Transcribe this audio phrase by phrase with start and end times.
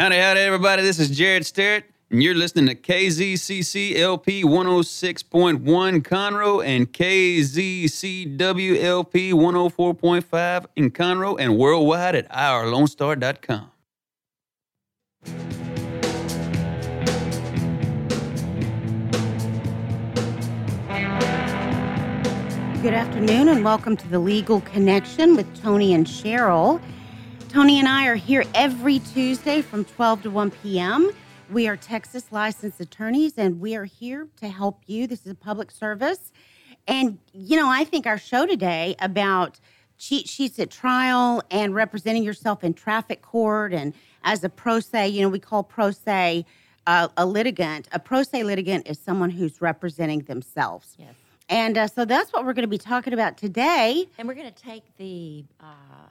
[0.00, 0.82] Howdy, howdy, everybody.
[0.82, 9.32] This is Jared Starrett, and you're listening to KZCC LP 106.1 Conroe and KZCW LP
[9.32, 13.72] 104.5 in Conroe and worldwide at ourlonestar.com.
[22.82, 26.80] Good afternoon and welcome to the Legal Connection with Toni and Cheryl.
[27.48, 31.10] Toni and I are here every Tuesday from 12 to 1 p.m.
[31.50, 35.06] We are Texas licensed attorneys and we are here to help you.
[35.06, 36.30] This is a public service.
[36.86, 39.60] And, you know, I think our show today about
[39.96, 45.08] cheat sheets at trial and representing yourself in traffic court and as a pro se,
[45.08, 46.44] you know, we call pro se
[46.86, 47.88] uh, a litigant.
[47.92, 50.96] A pro se litigant is someone who's representing themselves.
[50.98, 51.14] Yes.
[51.48, 54.06] And uh, so that's what we're going to be talking about today.
[54.18, 55.64] And we're going to take the, uh,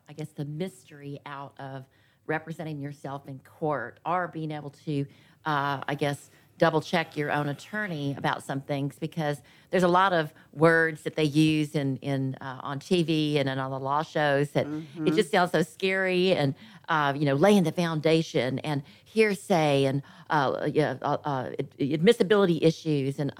[0.09, 1.85] I guess, the mystery out of
[2.25, 5.05] representing yourself in court or being able to,
[5.45, 10.11] uh, I guess, double check your own attorney about some things because there's a lot
[10.11, 14.01] of words that they use in, in uh, on TV and in on the law
[14.01, 14.65] shows that
[15.05, 16.55] it just sounds so scary and
[16.89, 20.01] uh, you know laying the foundation and hearsay and
[20.31, 23.31] uh, yeah, uh, uh, admissibility issues and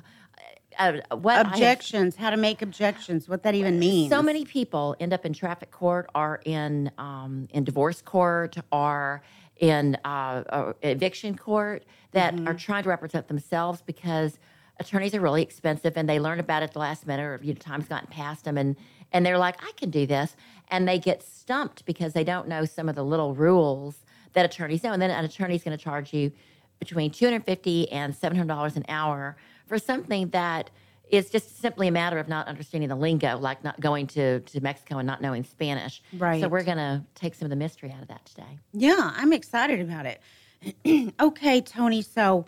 [0.79, 4.09] uh, what I have- objections, how to make objections, what that even means.
[4.09, 9.21] so many people end up in traffic court, or in um, in divorce court, or
[9.57, 14.37] in uh, eviction court that are trying to represent themselves because
[14.79, 17.53] attorneys are really expensive, and they learn about it at the last minute, or you
[17.53, 18.75] know, time's gotten past them, and
[19.11, 20.35] and they're like, I can do this,
[20.69, 23.95] and they get stumped because they don't know some of the little rules
[24.33, 26.31] that attorneys know, and then an attorney's going to charge you
[26.79, 29.35] between two hundred fifty and seven hundred dollars an hour
[29.67, 30.69] for something that
[31.09, 34.61] is just simply a matter of not understanding the lingo, like not going to, to
[34.61, 36.01] Mexico and not knowing Spanish.
[36.13, 36.41] Right.
[36.41, 38.59] So we're going to take some of the mystery out of that today.
[38.73, 41.13] yeah, I'm excited about it.
[41.19, 42.45] okay, Toni, so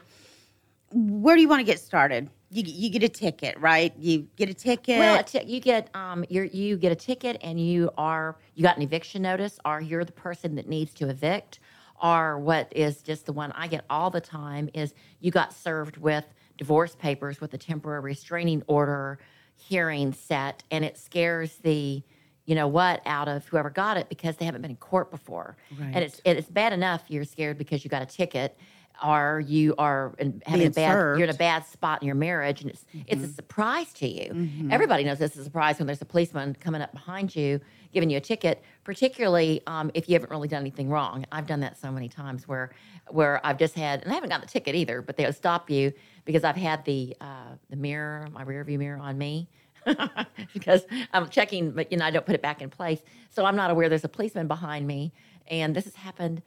[0.92, 2.30] where do you want to get started?
[2.52, 3.94] You, you get a ticket, right?
[3.98, 4.98] You get a ticket.
[4.98, 8.64] Well, a ti- you get um, you you get a ticket, and you are you
[8.64, 11.60] got an eviction notice, or you're the person that needs to evict,
[12.02, 15.98] or what is just the one I get all the time is you got served
[15.98, 16.26] with
[16.60, 19.18] divorce papers with a temporary restraining order
[19.56, 22.04] hearing set, and it scares the
[22.46, 25.56] you know what out of whoever got it because they haven't been in court before,
[25.80, 28.58] and it's it's bad enough you're scared because you got a ticket.
[29.04, 32.62] Or you are in, having a bad, you're in a bad spot in your marriage,
[32.62, 34.32] and it's it's a surprise to you.
[34.72, 37.62] Everybody knows this is a surprise when there's a policeman coming up behind you,
[37.94, 38.62] giving you a ticket.
[38.84, 41.26] Particularly um, if you haven't really done anything wrong.
[41.32, 42.72] I've done that so many times where
[43.10, 45.94] where I've just had, and I haven't gotten the ticket either, but they'll stop you
[46.26, 49.48] because I've had the uh, the mirror, my rear view mirror on me.
[50.54, 50.84] because
[51.14, 53.00] I'm checking, but you know I don't put it back in place,
[53.30, 55.14] so I'm not aware there's a policeman behind me,
[55.48, 56.42] and this has happened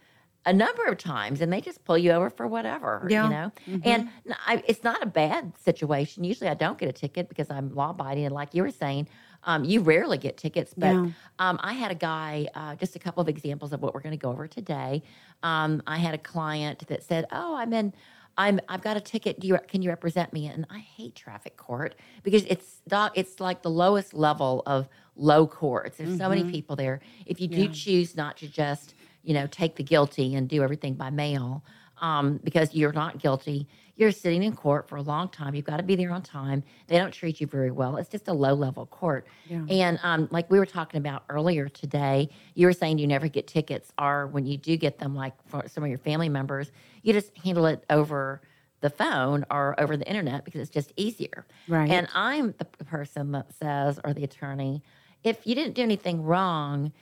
[0.45, 3.25] a number of times, and they just pull you over for whatever, Yeah.
[3.25, 3.53] you know.
[3.85, 6.25] And n- I, it's not a bad situation.
[6.25, 9.09] Usually, I don't get a ticket because I'm law abiding, and like you were saying,
[9.45, 10.75] um, you rarely get tickets.
[10.77, 11.07] But Yeah.
[11.39, 14.19] um, I had a guy, uh, just a couple of examples of what we're going
[14.19, 15.03] to go over today.
[15.43, 17.93] Um, I had a client that said, "Oh, I'm in."
[18.39, 19.41] I'm I've got a ticket.
[19.41, 20.47] Do you can you represent me?
[20.47, 25.47] And I hate traffic court because it's doc, it's like the lowest level of low
[25.47, 25.99] courts.
[25.99, 27.01] There's so many people there.
[27.27, 30.95] If you do choose not to just you know take the guilty and do everything
[30.95, 31.65] by mail
[32.03, 35.55] um, because you're not guilty, you're sitting in court for a long time.
[35.55, 36.65] You've got to be there on time.
[36.89, 37.97] They don't treat you very well.
[37.97, 39.27] It's just a low level court.
[39.69, 43.47] And um, like we were talking about earlier today, you were saying you never get
[43.47, 46.73] tickets, or when you do get them, like for some of your family members,
[47.03, 48.41] you just handle it over
[48.81, 51.47] the phone or over the internet because it's just easier.
[51.69, 51.89] Right.
[51.89, 54.83] And I'm the person that says, or the attorney,
[55.23, 56.93] if you didn't do anything wrong,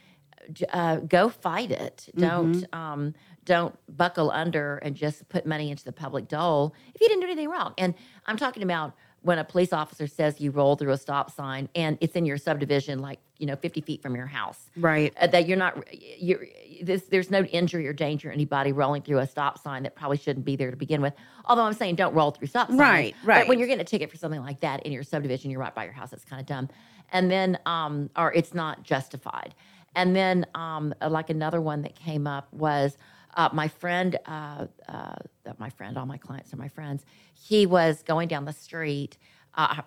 [0.71, 2.09] uh, go fight it.
[2.15, 3.13] Don't um,
[3.45, 7.27] don't buckle under and just put money into the public dole if you didn't do
[7.27, 7.73] anything wrong.
[7.77, 7.93] And
[8.25, 8.93] I'm talking about
[9.23, 12.37] when a police officer says you roll through a stop sign and it's in your
[12.37, 15.13] subdivision, like you know, 50 feet from your house right.
[15.19, 16.45] uh, that you're not you're
[16.83, 20.17] this, there's no injury or danger to anybody rolling through a stop sign that probably
[20.17, 21.13] shouldn't be there to begin with
[21.45, 23.47] although i'm saying don't roll through stop signs Right, but right.
[23.47, 25.83] when you're getting a ticket for something like that in your subdivision you're right by
[25.85, 26.69] your house it's kind of dumb
[27.11, 29.55] and then um or it's not justified
[29.95, 32.97] and then um uh, like another one that came up was
[33.35, 35.15] uh, my friend uh, uh,
[35.57, 39.17] my friend all my clients are my friends he was going down the street
[39.55, 39.81] uh,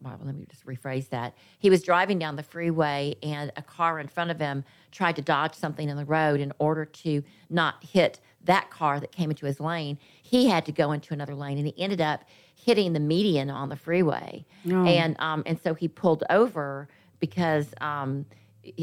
[0.00, 1.34] well, let me just rephrase that.
[1.58, 5.22] He was driving down the freeway, and a car in front of him tried to
[5.22, 9.46] dodge something in the road in order to not hit that car that came into
[9.46, 9.98] his lane.
[10.22, 12.24] He had to go into another lane, and he ended up
[12.54, 14.44] hitting the median on the freeway.
[14.70, 14.84] Oh.
[14.84, 16.88] And um, and so he pulled over
[17.18, 18.26] because um,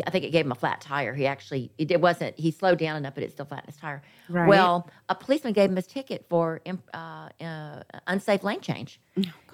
[0.06, 1.14] I think it gave him a flat tire.
[1.14, 2.38] He actually it, wasn't.
[2.40, 4.02] He slowed down enough, but it still flattened his tire.
[4.28, 4.48] Right.
[4.48, 6.62] Well, a policeman gave him his ticket for
[6.94, 9.00] uh, uh, unsafe lane change.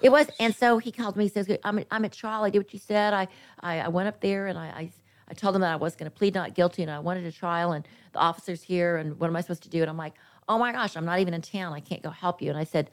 [0.00, 1.24] it was, and so he called me.
[1.24, 2.44] He says, "I'm I'm at trial.
[2.44, 3.12] I did what you said.
[3.12, 3.28] I
[3.60, 4.90] I, I went up there and I." I
[5.26, 7.32] I told him that I was going to plead not guilty and I wanted a
[7.32, 9.80] trial and the officer's here and what am I supposed to do?
[9.80, 10.12] And I'm like,
[10.48, 11.72] oh my gosh, I'm not even in town.
[11.72, 12.50] I can't go help you.
[12.50, 12.90] And I said,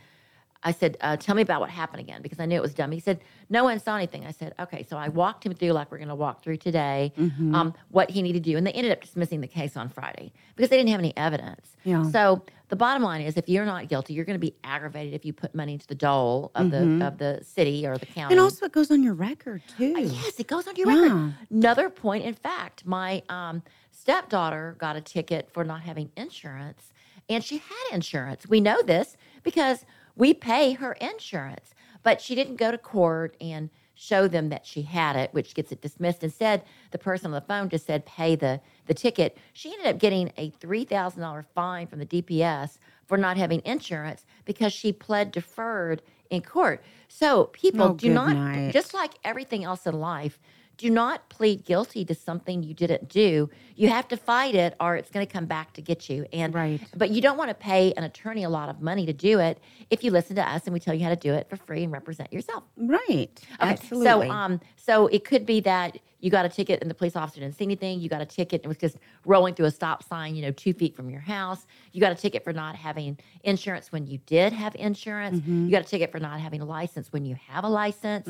[0.63, 2.91] I said, uh, tell me about what happened again because I knew it was dumb.
[2.91, 3.19] He said,
[3.49, 4.25] no one saw anything.
[4.27, 4.85] I said, okay.
[4.87, 7.55] So I walked him through like we're going to walk through today, Mm-hmm.
[7.55, 8.57] um, what he needed to do.
[8.57, 11.75] And they ended up dismissing the case on Friday because they didn't have any evidence.
[11.83, 12.03] Yeah.
[12.11, 15.25] So the bottom line is if you're not guilty, you're going to be aggravated if
[15.25, 18.21] you put money into the dole of the of the city or the county.
[18.21, 18.31] Mm-hmm.
[18.33, 19.95] And also, it goes on your record too.
[19.99, 21.01] Yes, it goes on your Yeah.
[21.01, 21.33] record.
[21.49, 26.91] Another point, in fact, my um, stepdaughter got a ticket for not having insurance,
[27.29, 28.47] and she had insurance.
[28.47, 29.85] We know this because
[30.15, 31.73] we pay her insurance,
[32.03, 35.71] but she didn't go to court and show them that she had it, which gets
[35.71, 36.23] it dismissed.
[36.23, 39.37] Instead, the person on the phone just said, pay the, the ticket.
[39.53, 44.73] She ended up getting a $3,000 fine from the DPS for not having insurance because
[44.73, 46.81] she pled deferred in court.
[47.09, 48.71] So people Oh, do not, night.
[48.73, 50.39] just like everything else in life,
[50.81, 53.49] do not plead guilty to something you didn't do.
[53.75, 56.25] You have to fight it or it's going to come back to get you.
[56.33, 56.81] And Right.
[56.97, 59.59] but you don't want to pay an attorney a lot of money to do it
[59.91, 61.83] if you listen to us and we tell you how to do it for free
[61.83, 62.63] and represent yourself.
[62.75, 62.99] Right.
[63.09, 63.29] Okay,
[63.59, 64.27] Absolutely.
[64.27, 67.41] So, um, so it could be that you got a ticket and the police officer
[67.41, 67.99] didn't see anything.
[67.99, 70.51] You got a ticket and it was just rolling through a stop sign, you know,
[70.51, 71.65] two feet from your house.
[71.91, 75.39] You got a ticket for not having insurance when you did have insurance.
[75.39, 75.65] Mm-hmm.
[75.65, 78.27] You got a ticket for not having a license when you have a license.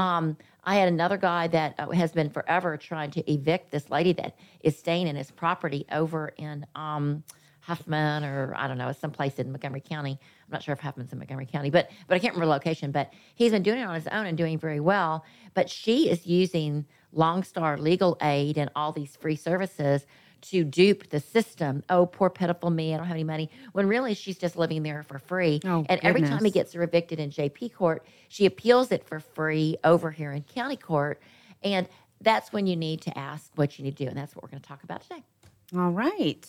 [0.00, 4.12] Um, I had another guy that uh, has been forever trying to evict this lady
[4.14, 7.22] that is staying in his property over in um,
[7.60, 10.18] Huffman or I don't know, it's someplace in Montgomery County.
[10.20, 12.90] I'm not sure if Huffman's in Montgomery County, but but I can't remember the location.
[12.90, 15.24] But he's been doing it on his own and doing very well.
[15.54, 20.06] But she is using Lone Star Legal Aid and all these free services
[20.42, 21.82] to dupe the system.
[21.88, 22.92] Oh, poor pitiful me!
[22.92, 23.50] I don't have any money.
[23.72, 25.60] When really she's just living there for free.
[25.64, 29.20] Oh, and every time he gets her evicted in JP court, she appeals it for
[29.20, 31.20] free over here in county court.
[31.62, 31.88] And
[32.20, 34.08] that's when you need to ask what you need to do.
[34.08, 35.22] And that's what we're going to talk about today.
[35.74, 36.46] All right.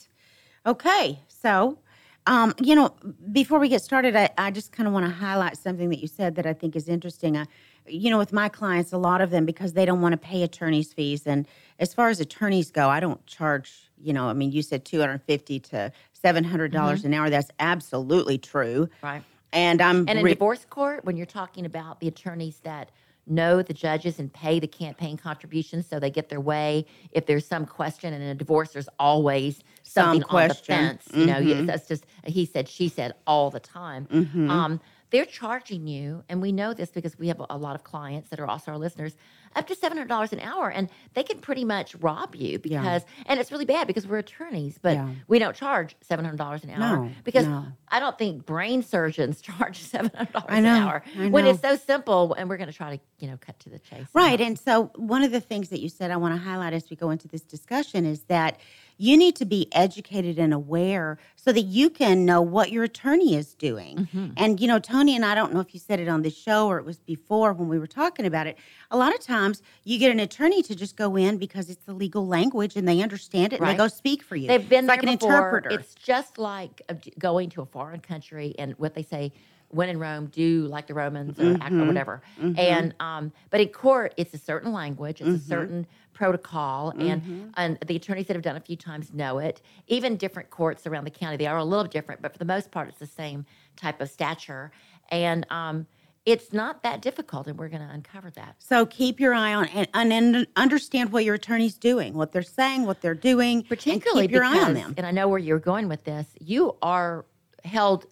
[0.66, 1.20] Okay.
[1.28, 1.78] So,
[2.28, 2.96] um, you know,
[3.32, 6.08] before we get started, I, I just kind of want to highlight something that you
[6.08, 7.38] said that I think is interesting.
[7.38, 7.46] I,
[7.88, 10.42] you know, with my clients, a lot of them, because they don't want to pay
[10.42, 11.28] attorney's fees.
[11.28, 11.48] And
[11.80, 15.60] as far as attorneys go, I don't charge, you know, I mean, you said 250
[15.60, 15.92] to
[16.24, 17.30] $700 an hour.
[17.30, 18.90] That's absolutely true.
[19.04, 19.24] Right.
[19.54, 22.90] And I'm And in re- divorce court, when you're talking about the attorneys that
[23.28, 27.46] know the judges and pay the campaign contributions so they get their way, if there's
[27.46, 31.08] some question, and in a divorce, there's always Some something on the fence.
[31.14, 31.66] You know, Mhm.
[31.68, 34.08] that's just he said, she said all the time.
[34.08, 34.50] Mhm.
[34.50, 34.80] Um,
[35.12, 38.40] they're charging you, and we know this because we have a lot of clients that
[38.40, 39.16] are also our listeners,
[39.56, 42.82] up to seven hundred dollars an hour, and they can pretty much rob you Yeah.
[42.82, 45.10] because, and it's really bad because we're attorneys, but Yeah.
[45.28, 47.66] we don't charge seven hundred dollars an hour No, because no.
[47.90, 51.76] I don't think brain surgeons charge seven hundred dollars I an hour when it's so
[51.76, 52.34] simple.
[52.34, 54.08] And we're going to try to, you know, cut to the chase.
[54.14, 54.40] Right.
[54.42, 56.96] And so, one of the things that you said I want to highlight as we
[56.96, 58.58] go into this discussion is that
[58.98, 63.36] you need to be educated and aware so that you can know what your attorney
[63.36, 63.98] is doing.
[63.98, 64.28] Mm-hmm.
[64.38, 66.68] And, you know, Toni and I don't know if you said it on the show
[66.68, 68.58] or it was before when we were talking about it.
[68.92, 71.94] A lot of times you get an attorney to just go in because it's the
[71.94, 74.48] legal language and they understand it and they go speak for you.
[74.48, 75.32] They've been it's like an before.
[75.36, 75.70] interpreter.
[75.72, 76.82] It's just like
[77.20, 79.34] going to a foreign country and what they say.
[79.70, 81.82] When in Rome, do like the Romans or act Mm-hmm.
[81.82, 82.22] or whatever.
[82.40, 85.36] And um, but in court, it's a certain language, it's Mm-hmm.
[85.36, 89.38] a certain protocol, and and the attorneys that have done it a few times know
[89.38, 89.62] it.
[89.88, 92.72] Even different courts around the county, they are a little different, but for the most
[92.72, 93.46] part, it's the same
[93.76, 94.72] type of stature.
[95.10, 95.86] And um,
[96.26, 98.56] it's not that difficult, and we're going to uncover that.
[98.58, 102.42] so keep your eye on and, and, and understand what your attorney's doing, what they're
[102.42, 104.96] saying, what they're doing, particularly keep your because, eye on them.
[104.98, 106.26] and I know where you're going with this.
[106.40, 107.26] You are
[107.64, 108.08] held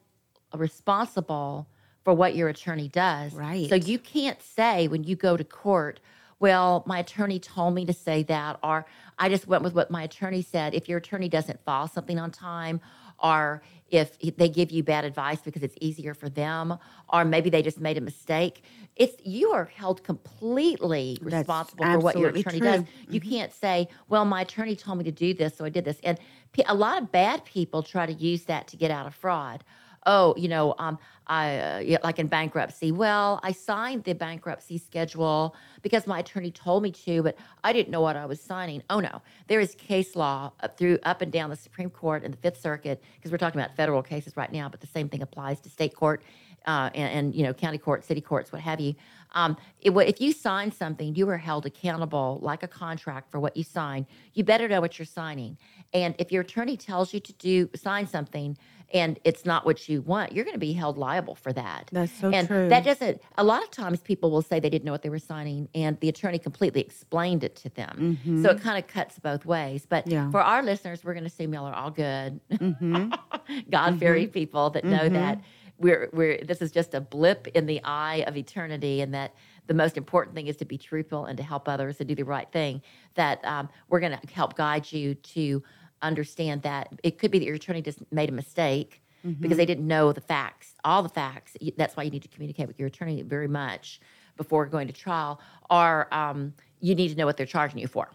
[0.55, 1.67] responsible
[2.03, 3.33] for what your attorney does.
[3.33, 3.69] Right.
[3.69, 6.00] So you can't say when you go to court,
[6.40, 8.86] well, my attorney told me to say that, or
[9.18, 10.74] I just went with what my attorney said.
[10.74, 12.82] If your attorney doesn't file something on time,
[13.20, 16.78] or if they give you bad advice because it's easier for them,
[17.12, 18.63] or maybe they just made a mistake,
[18.96, 22.68] it's you are held completely That's responsible for what your attorney true.
[22.68, 22.84] does.
[23.08, 23.30] You mm-hmm.
[23.30, 26.20] can't say, "Well, my attorney told me to do this, so I did this." And
[26.66, 29.63] a lot of bad people try to use that to get out of fraud.
[30.05, 32.91] Oh, you know, um, I uh, like in bankruptcy.
[32.91, 37.91] Well, I signed the bankruptcy schedule because my attorney told me to, but I didn't
[37.91, 38.83] know what I was signing.
[38.89, 42.33] Oh no, there is case law up through up and down the Supreme Court and
[42.33, 45.22] the Fifth Circuit because we're talking about federal cases right now, but the same thing
[45.22, 46.22] applies to state court
[46.65, 48.95] uh, and, and you know county courts, city courts, what have you.
[49.36, 53.57] Um, it, if you sign something, you are held accountable like a contract for what
[53.57, 54.05] you sign.
[54.33, 55.57] You better know what you're signing.
[55.94, 58.58] And if your attorney tells you to do sign something
[58.94, 61.90] and it's not what you want, you're going to be held liable for that.
[61.92, 62.70] That's so and true.
[62.70, 63.22] that doesn't.
[63.38, 66.00] A lot of times, people will say they didn't know what they were signing, and
[66.00, 68.20] the attorney completely explained it to them.
[68.44, 69.88] So it kind of cuts both ways.
[69.90, 70.12] But Mm-hmm.
[70.12, 70.32] Yeah.
[70.32, 73.14] for our listeners, we're going to assume y'all are all good, Mm-hmm.
[73.72, 75.42] God fearing people that know that
[75.80, 79.34] we're we're this is just a blip in the eye of eternity, and that
[79.66, 82.24] the most important thing is to be truthful and to help others and do the
[82.26, 82.82] right thing.
[83.16, 85.64] That um, we're going to help guide you to
[86.03, 89.01] understand that it could be that your attorney just made a mistake
[89.39, 91.55] because they didn't know the facts, all the facts.
[91.77, 94.01] That's why you need to communicate with your attorney very much
[94.36, 98.12] before going to trial, or um, you need to know what they're charging you for.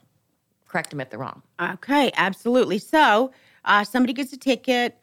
[0.67, 1.43] Correct them if they're wrong.
[1.59, 2.79] Okay, absolutely.
[2.79, 3.33] So,
[3.65, 4.99] uh, somebody gets a ticket.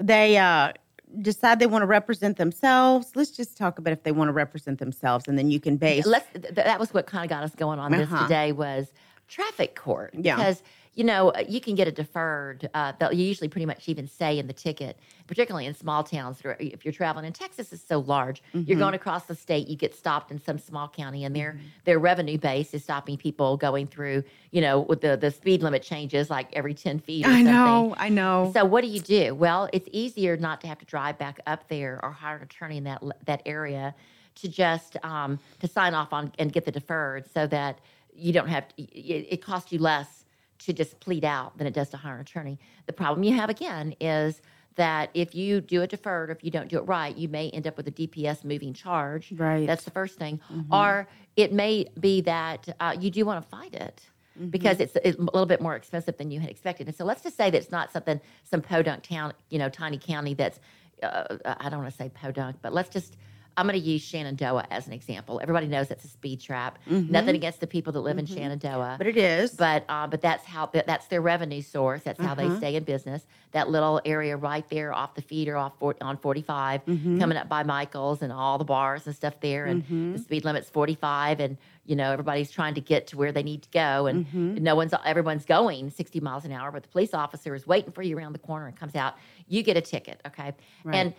[0.00, 0.72] They uh,
[1.20, 3.08] decide they want to represent themselves.
[3.14, 6.06] Let's just talk about if they want to represent themselves, and then you can base.
[6.06, 8.22] Let's, th- that was what kind of got us going on this Uh-huh.
[8.22, 8.92] today was
[9.28, 10.14] traffic court.
[10.14, 10.36] Yeah.
[10.36, 10.62] Because,
[10.94, 14.48] you know, you can get a deferred, uh, they'll usually pretty much even say in
[14.48, 18.00] the ticket, particularly in small towns, that are- if you're traveling, and Texas is so
[18.00, 18.68] large, Mm-hmm.
[18.68, 21.98] you're going across the state, you get stopped in some small county, and their their
[22.00, 26.28] revenue base is stopping people going through, you know, with the, the speed limit changes
[26.28, 27.52] like every 10 feet or I something.
[27.52, 28.50] know, I know.
[28.52, 29.34] So what do you do?
[29.34, 32.78] Well, it's easier not to have to drive back up there or hire an attorney
[32.78, 33.94] in that that area
[34.36, 37.78] to just um, to sign off on and get the deferred, so that
[38.12, 40.19] you don't have it, it costs you less
[40.60, 42.58] to just plead out than it does to hire an attorney.
[42.86, 44.40] The problem you have again is
[44.76, 47.66] that if you do it deferred, if you don't do it right, you may end
[47.66, 49.32] up with a DPS moving charge.
[49.32, 49.66] Right.
[49.66, 50.40] That's the first thing.
[50.70, 54.02] Or it may be that uh, you do want to fight it
[54.48, 56.86] because it's, it's a little bit more expensive than you had expected.
[56.86, 59.98] And so let's just say that it's not something, some podunk town, you know, tiny
[59.98, 60.60] county that's,
[61.02, 63.16] uh, I don't want to say podunk, but let's just,
[63.60, 65.38] I'm going to use Shenandoah as an example.
[65.42, 66.78] Everybody knows that's a speed trap.
[66.86, 68.96] Nothing against the people that live in Shenandoah.
[68.98, 69.50] but it is.
[69.52, 72.02] But uh, but that's how that's their revenue source.
[72.02, 73.26] That's how they stay in business.
[73.52, 77.62] That little area right there off the feeder off for, on 45, coming up by
[77.64, 79.66] Michaels and all the bars and stuff there.
[79.66, 83.42] And the speed limit's 45, and you know everybody's trying to get to where they
[83.42, 87.12] need to go, and no one's everyone's going 60 miles an hour, but the police
[87.12, 89.14] officer is waiting for you around the corner and comes out.
[89.48, 90.52] You get a ticket, okay?
[90.94, 91.14] And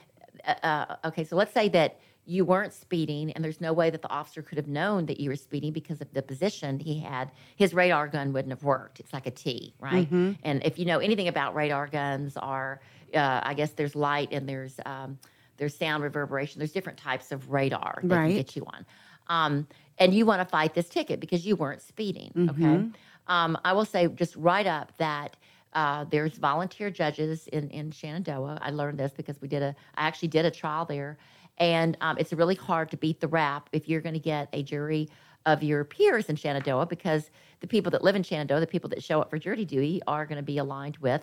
[0.48, 4.01] uh, uh, okay, so let's say that you weren't speeding and there's no way that
[4.01, 7.31] the officer could have known that you were speeding because of the position he had.
[7.55, 8.99] His radar gun wouldn't have worked.
[8.99, 10.07] It's like a t right?
[10.43, 12.79] And if you know anything about radar guns are
[13.13, 15.17] uh, i guess there's light and there's um,
[15.57, 16.59] there's sound reverberation.
[16.59, 18.27] There's different types of radar that Right.
[18.27, 18.85] can get you on.
[19.27, 19.67] Um,
[19.99, 22.85] and you want to fight this ticket because you weren't speeding okay?
[23.27, 25.35] Um, i will say just right up that
[25.73, 28.57] uh, there's volunteer judges in, in Shenandoah.
[28.61, 31.17] I learned this because we did a, I actually did a trial there,
[31.58, 34.63] and um, it's really hard to beat the rap if you're going to get a
[34.63, 35.10] jury
[35.46, 37.31] of your peers in Shenandoah because
[37.62, 40.25] the people that live in Shenandoah, the people that show up for jury duty, are
[40.25, 41.22] going to be aligned with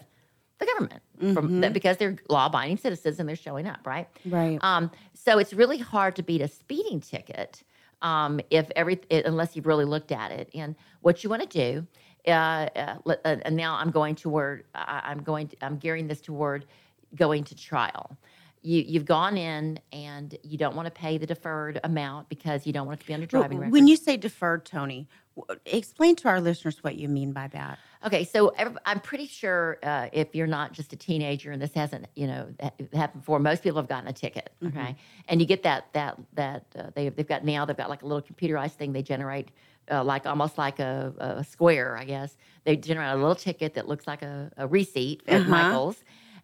[0.58, 1.02] the government
[1.34, 4.08] from that because they're law-abiding citizens and they're showing up, right?
[4.24, 4.58] Right.
[4.62, 7.62] Um, so it's really hard to beat a speeding ticket
[8.02, 10.50] um, if every it, unless you've really looked at it.
[10.54, 11.86] And what you want to do,
[12.26, 16.20] uh, uh, uh, and now I'm going toward I, I'm going to, I'm gearing this
[16.20, 16.64] toward
[17.14, 18.16] going to trial.
[18.62, 22.72] You you've gone in and you don't want to pay the deferred amount because you
[22.72, 23.72] don't want it to be under driving record.
[23.72, 25.08] when you say deferred, Toni,
[25.66, 27.78] explain to our listeners what you mean by that.
[28.06, 28.52] Okay, so
[28.86, 32.48] I'm pretty sure uh, if you're not just a teenager and this hasn't, you know,
[32.92, 34.50] happened before, most people have gotten a ticket.
[34.64, 34.94] Okay,
[35.28, 38.06] and you get that that that uh, they they've got now they've got like a
[38.06, 39.50] little computerized thing they generate,
[39.90, 42.36] uh, like almost like a, a square, I guess.
[42.64, 45.50] They generate a little ticket that looks like a, a receipt at Uh-huh.
[45.50, 45.96] Michaels,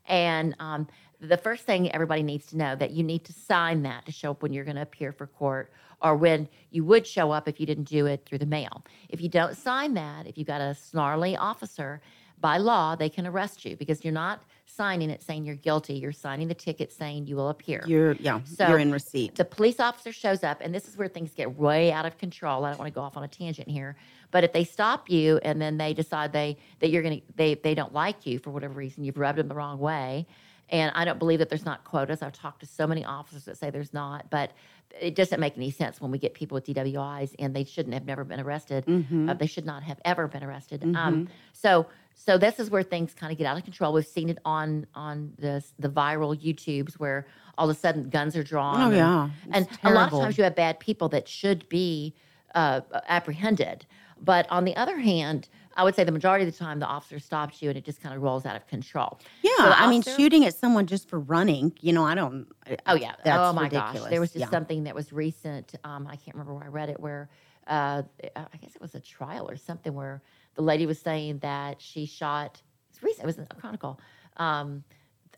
[0.07, 0.89] and um,
[1.29, 4.31] the first thing everybody needs to know that you need to sign that to show
[4.33, 7.59] up when you're going to appear for court or when you would show up if
[7.61, 8.85] you didn't do it through the mail.
[9.09, 12.01] If you don't sign that, if you've got a snarly officer,
[12.41, 15.95] by law, they can arrest you because you're not signing it saying you're guilty.
[15.95, 17.83] You're signing the ticket saying you will appear.
[17.87, 19.37] You're yeah, So- you're in receipt.
[19.37, 22.65] the police officer shows up, and this is where things get way out of control.
[22.65, 23.97] I don't want to go off on a tangent here,
[24.31, 27.55] but if they stop you and then they decide they that you're going to they
[27.55, 30.27] they don't like you for whatever reason, you've rubbed them the wrong way,
[30.71, 32.23] and I don't believe that there's not quotas.
[32.23, 34.53] I've talked to so many officers that say there's not, but
[35.01, 38.07] it doesn't make any sense when we get people with DWIs and they shouldn't have
[38.07, 38.85] never been arrested.
[39.29, 40.85] Uh, they should not have ever been arrested.
[40.97, 43.93] Um, so So this is where things kind of get out of control.
[43.93, 47.27] We've seen it on on the the viral YouTubes where
[47.59, 48.81] all of a sudden guns are drawn.
[48.81, 49.31] Oh, and- yeah.
[49.53, 52.15] and It's a lot of times you have bad people that should be
[52.55, 53.87] uh, apprehended.
[54.21, 57.19] But on the other hand, I would say the majority of the time the officer
[57.19, 59.19] stops you and it just kind of rolls out of control.
[59.43, 62.47] Yeah, So the I mean, shooting at someone just for running, you know, I don't.
[62.87, 63.15] Oh yeah.
[63.25, 63.89] That's oh my gosh.
[63.89, 64.11] ridiculous.
[64.11, 64.51] There was just Yeah.
[64.51, 65.75] something that was recent.
[65.85, 67.01] Um, I can't remember where I read it.
[67.01, 67.29] Where
[67.67, 68.03] uh,
[68.37, 70.23] I guess it was a trial or something where
[70.55, 72.63] the lady was saying that she shot.
[72.91, 73.25] It's recent.
[73.25, 73.99] It was in a Chronicle.
[74.37, 74.85] Um,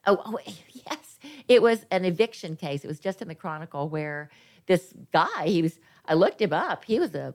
[0.07, 0.39] oh, oh
[0.73, 1.19] yes,
[1.49, 2.85] it was an eviction case.
[2.85, 4.29] It was just in the Chronicle where
[4.67, 5.47] this guy.
[5.47, 5.79] He was.
[6.09, 6.85] I looked him up.
[6.85, 7.35] He was a.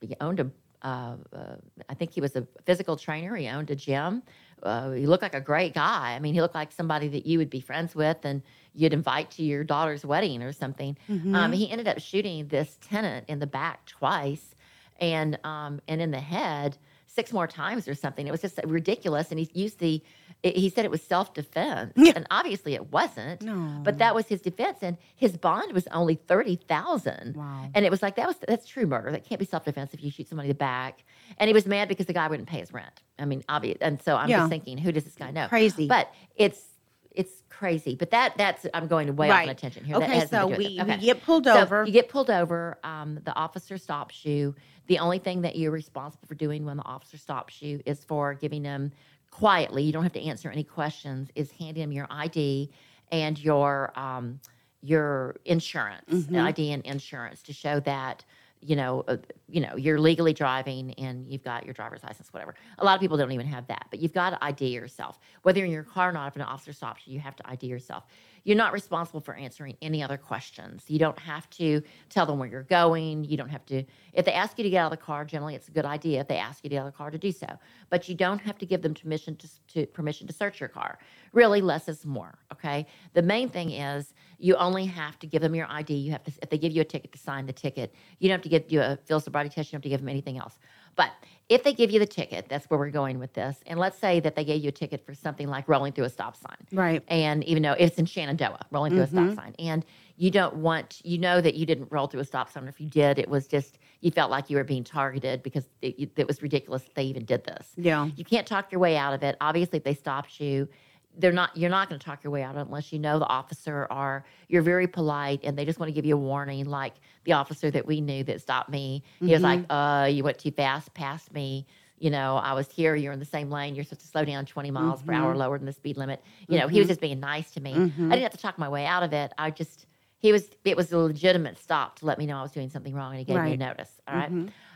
[0.00, 0.50] He owned a.
[0.82, 1.56] Uh, uh,
[1.88, 3.34] I think he was a physical trainer.
[3.36, 4.22] He owned a gym.
[4.62, 6.14] Uh, he looked like a great guy.
[6.14, 8.42] I mean, he looked like somebody that you would be friends with and
[8.74, 10.96] you'd invite to your daughter's wedding or something.
[11.08, 11.34] Mm-hmm.
[11.34, 14.54] Um, he ended up shooting this tenant in the back twice,
[15.00, 18.26] and um, and in the head six more times or something.
[18.26, 19.30] It was just ridiculous.
[19.30, 20.02] And he used the.
[20.44, 22.12] He said it was self defense, Yeah.
[22.14, 23.40] and obviously it wasn't.
[23.42, 23.80] No.
[23.82, 27.34] But that was his defense, and his bond was only thirty thousand.
[27.36, 27.70] Wow.
[27.74, 29.10] And it was like that was that's true murder.
[29.10, 31.02] That can't be self defense if you shoot somebody in the back.
[31.38, 33.02] And he was mad because the guy wouldn't pay his rent.
[33.18, 33.78] I mean, obvious.
[33.80, 34.40] And so I'm Yeah.
[34.40, 35.48] just thinking, who does this guy know?
[35.48, 35.88] Crazy.
[35.88, 36.62] But it's
[37.10, 37.94] it's crazy.
[37.94, 39.48] But that that's I'm going way off Right.
[39.48, 39.98] on attention here.
[39.98, 40.86] That Okay, so to do with we, it.
[40.86, 41.84] we get pulled So over.
[41.86, 42.76] you get pulled over.
[42.84, 44.54] Um, the officer stops you.
[44.88, 48.34] The only thing that you're responsible for doing when the officer stops you is for
[48.34, 48.92] giving them
[49.34, 49.82] quietly.
[49.82, 51.28] You don't have to answer any questions.
[51.34, 52.70] Is hand them your ID
[53.10, 54.40] and your um,
[54.80, 56.36] your insurance, Mm-hmm.
[56.36, 58.24] ID and insurance to show that
[58.60, 59.16] you know uh,
[59.48, 62.54] you know you're legally driving and you've got your driver's license, whatever.
[62.78, 65.18] A lot of people don't even have that, but you've got to ID yourself.
[65.42, 67.50] Whether you're in your car or not, if an officer stops you, you have to
[67.50, 68.04] ID yourself.
[68.44, 70.84] You're not responsible for answering any other questions.
[70.86, 73.24] You don't have to tell them where you're going.
[73.24, 73.84] You don't have to.
[74.12, 76.20] If they ask you to get out of the car, generally it's a good idea
[76.20, 77.46] if they ask you to get out of the car to do so.
[77.88, 80.98] But you don't have to give them permission to, to permission to search your car.
[81.32, 82.38] Really, less is more.
[82.52, 82.86] Okay.
[83.14, 85.94] The main thing is you only have to give them your ID.
[85.94, 87.94] You have to if they give you a ticket to sign the ticket.
[88.18, 89.72] You don't have to give you a field sobriety test.
[89.72, 90.58] You don't have to give them anything else.
[90.96, 91.10] But
[91.48, 93.58] if they give you the ticket, that's where we're going with this.
[93.66, 96.10] And let's say that they gave you a ticket for something like rolling through a
[96.10, 97.02] stop sign right.
[97.08, 99.34] and even though it's in Shenandoah, rolling through a stop mm-hmm.
[99.34, 99.84] sign, and
[100.16, 102.66] you don't want, you know that you didn't roll through a stop sign.
[102.66, 106.10] If you did, it was just you felt like you were being targeted because it,
[106.16, 107.68] it was ridiculous that they even did this.
[107.76, 108.08] Yeah.
[108.16, 109.36] You can't talk your way out of it.
[109.40, 110.68] Obviously, if they stopped you,
[111.18, 111.56] they're not.
[111.56, 114.62] You're not going to talk your way out unless you know the officer or you're
[114.62, 116.66] very polite and they just want to give you a warning.
[116.66, 120.38] Like the officer that we knew that stopped me, he was like, "Uh, you went
[120.38, 121.66] too fast past me."
[121.98, 122.94] You know, I was here.
[122.96, 123.74] You're in the same lane.
[123.74, 126.22] You're supposed to slow down 20 miles per hour, lower than the speed limit.
[126.48, 127.72] You know, he was just being nice to me.
[127.72, 127.76] I
[128.16, 129.32] didn't have to talk my way out of it.
[129.38, 129.86] I just,
[130.18, 132.92] he was, it was a legitimate stop to let me know I was doing something
[132.94, 133.90] wrong, and he gave me a notice.
[134.08, 134.30] All right?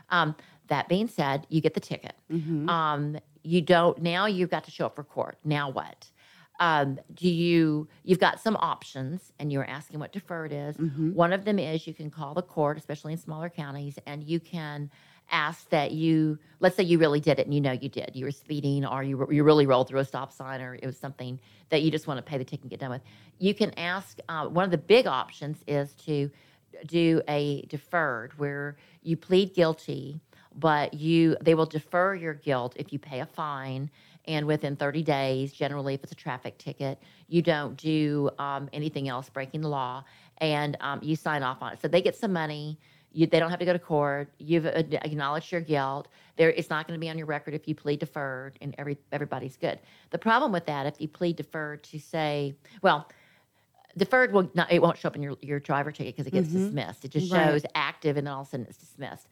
[0.09, 0.33] Um,
[0.67, 2.13] that being said, you get the ticket.
[2.69, 4.25] Um, you don't now.
[4.25, 5.37] You've got to show up for court.
[5.43, 6.09] Now what?
[6.59, 7.87] Um, do you?
[8.03, 10.77] You've got some options, and you're asking what deferred is.
[11.13, 14.39] One of them is you can call the court, especially in smaller counties, and you
[14.39, 14.91] can
[15.31, 16.37] ask that you.
[16.59, 18.11] Let's say you really did it, and you know you did.
[18.13, 20.97] You were speeding, or you you really rolled through a stop sign, or it was
[20.97, 23.01] something that you just want to pay the ticket and get done with.
[23.37, 24.19] You can ask.
[24.27, 26.29] Uh, one of the big options is to
[26.85, 30.21] do a deferred where you plead guilty
[30.55, 33.89] but you they will defer your guilt if you pay a fine
[34.29, 39.09] and within 30 days generally if it's a traffic ticket you don't do um, anything
[39.09, 40.03] else breaking the law
[40.39, 41.81] and um, you sign off on it.
[41.81, 42.79] So they get some money.
[43.11, 44.31] You, they don't have to go to court.
[44.37, 46.07] You've acknowledged your guilt.
[46.37, 48.97] There it's not going to be on your record if you plead deferred and every
[49.11, 49.79] everybody's good.
[50.11, 53.09] The problem with that if you plead deferred to say well
[53.97, 56.49] deferred will not it won't show up in your, your driver ticket because it gets
[56.49, 57.03] dismissed.
[57.03, 57.49] It just Right.
[57.49, 59.27] shows active and then all of a sudden it's dismissed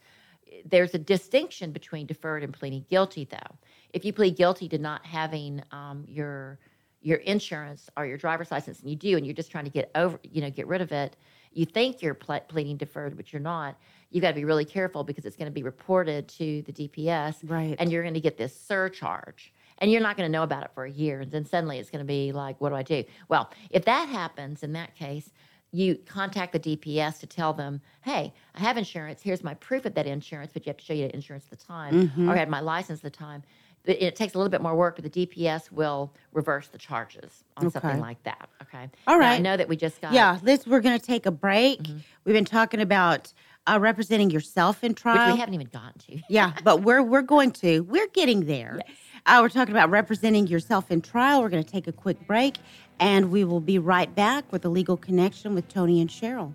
[0.64, 3.56] there's a distinction between deferred and pleading guilty though.
[3.92, 6.58] If you plead guilty to not having um, your
[7.00, 9.90] your insurance or your driver's license and you do and you're just trying to get
[9.94, 11.16] over you know get rid of it
[11.52, 13.76] you think you're ple- pleading deferred but you're not
[14.10, 17.36] You've got to be really careful because it's going to be reported to the dps
[17.44, 17.76] Right.
[17.78, 19.52] and you're going to get this surcharge.
[19.80, 21.90] And you're not going to know about it for a year and then suddenly it's
[21.90, 23.04] going to be like what do i do?
[23.28, 25.30] Well if that happens in that case
[25.72, 29.94] you contact the dps to tell them hey i have insurance here's my proof of
[29.94, 32.28] that insurance but you have to show you the insurance at the time Mm-hmm.
[32.28, 33.42] or I had my license at the time
[33.84, 37.66] it takes a little bit more work but the dps will reverse the charges on
[37.66, 37.72] Okay.
[37.80, 39.26] something like that okay All right.
[39.28, 41.82] Now, i know that we just got Yeah, Liz, we're going to take a break.
[41.82, 41.98] Mm-hmm.
[42.24, 43.32] We've been talking about
[43.66, 45.26] uh, representing yourself in trial.
[45.26, 47.80] which we haven't even gotten to yeah, but we're we're going to.
[47.80, 48.80] We're getting there.
[49.26, 51.42] Uh, we're talking about representing yourself in trial.
[51.42, 52.56] We're going to take a quick break,
[53.00, 56.52] and we will be right back with a legal connection with Toni and Cheryl.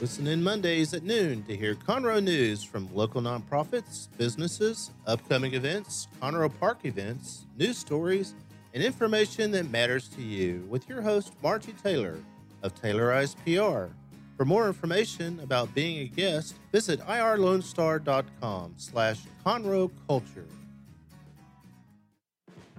[0.00, 6.08] Listen in Mondays at noon to hear Conroe news from local nonprofits, businesses, upcoming events,
[6.22, 8.34] Conroe Park events, news stories,
[8.72, 12.18] and information that matters to you with your host, Margie Taylor
[12.62, 13.92] of Taylorized PR.
[14.38, 20.46] For more information about being a guest, visit irlonestar.com slash Conroe Culture.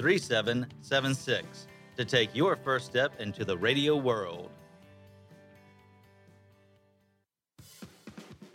[0.00, 4.48] 3776 to take your first step into the radio world.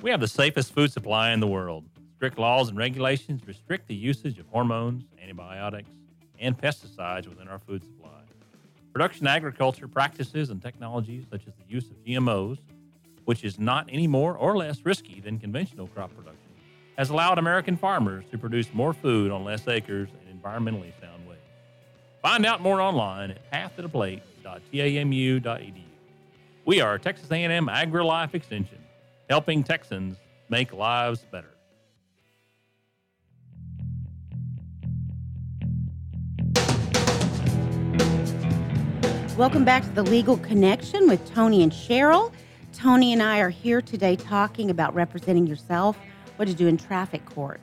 [0.01, 1.85] We have the safest food supply in the world.
[2.15, 5.91] Strict laws and regulations restrict the usage of hormones, antibiotics,
[6.39, 8.09] and pesticides within our food supply.
[8.91, 12.57] Production agriculture practices and technologies such as the use of GMOs,
[13.25, 16.39] which is not any more or less risky than conventional crop production,
[16.97, 20.91] has allowed American farmers to produce more food on less acres and environmentally.
[22.25, 25.83] Find out more online at pathtotheplate.tamu.edu.
[26.65, 28.79] We are Texas A&M AgriLife Extension,
[29.29, 30.17] helping Texans
[30.49, 31.51] make lives better.
[39.37, 42.31] Welcome back to the Legal Connection with Toni and Cheryl.
[42.73, 45.95] Toni and I are here today talking about representing yourself,
[46.37, 47.61] what to do in traffic court.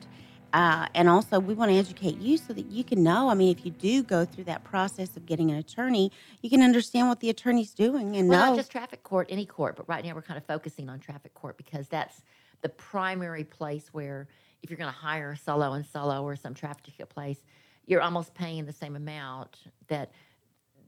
[0.53, 3.27] Uh, and also, we want to educate you so that you can know.
[3.27, 6.11] I mean, if you do go through that process of getting an attorney,
[6.43, 8.47] you can understand what the attorney's doing and Well, know.
[8.49, 11.33] not just traffic court, any court, but right now we're kind of focusing on traffic
[11.33, 12.21] court because that's
[12.61, 14.27] the primary place where
[14.61, 17.39] if you're going to hire a solo and solo or some traffic ticket place,
[17.87, 20.11] you're almost paying the same amount that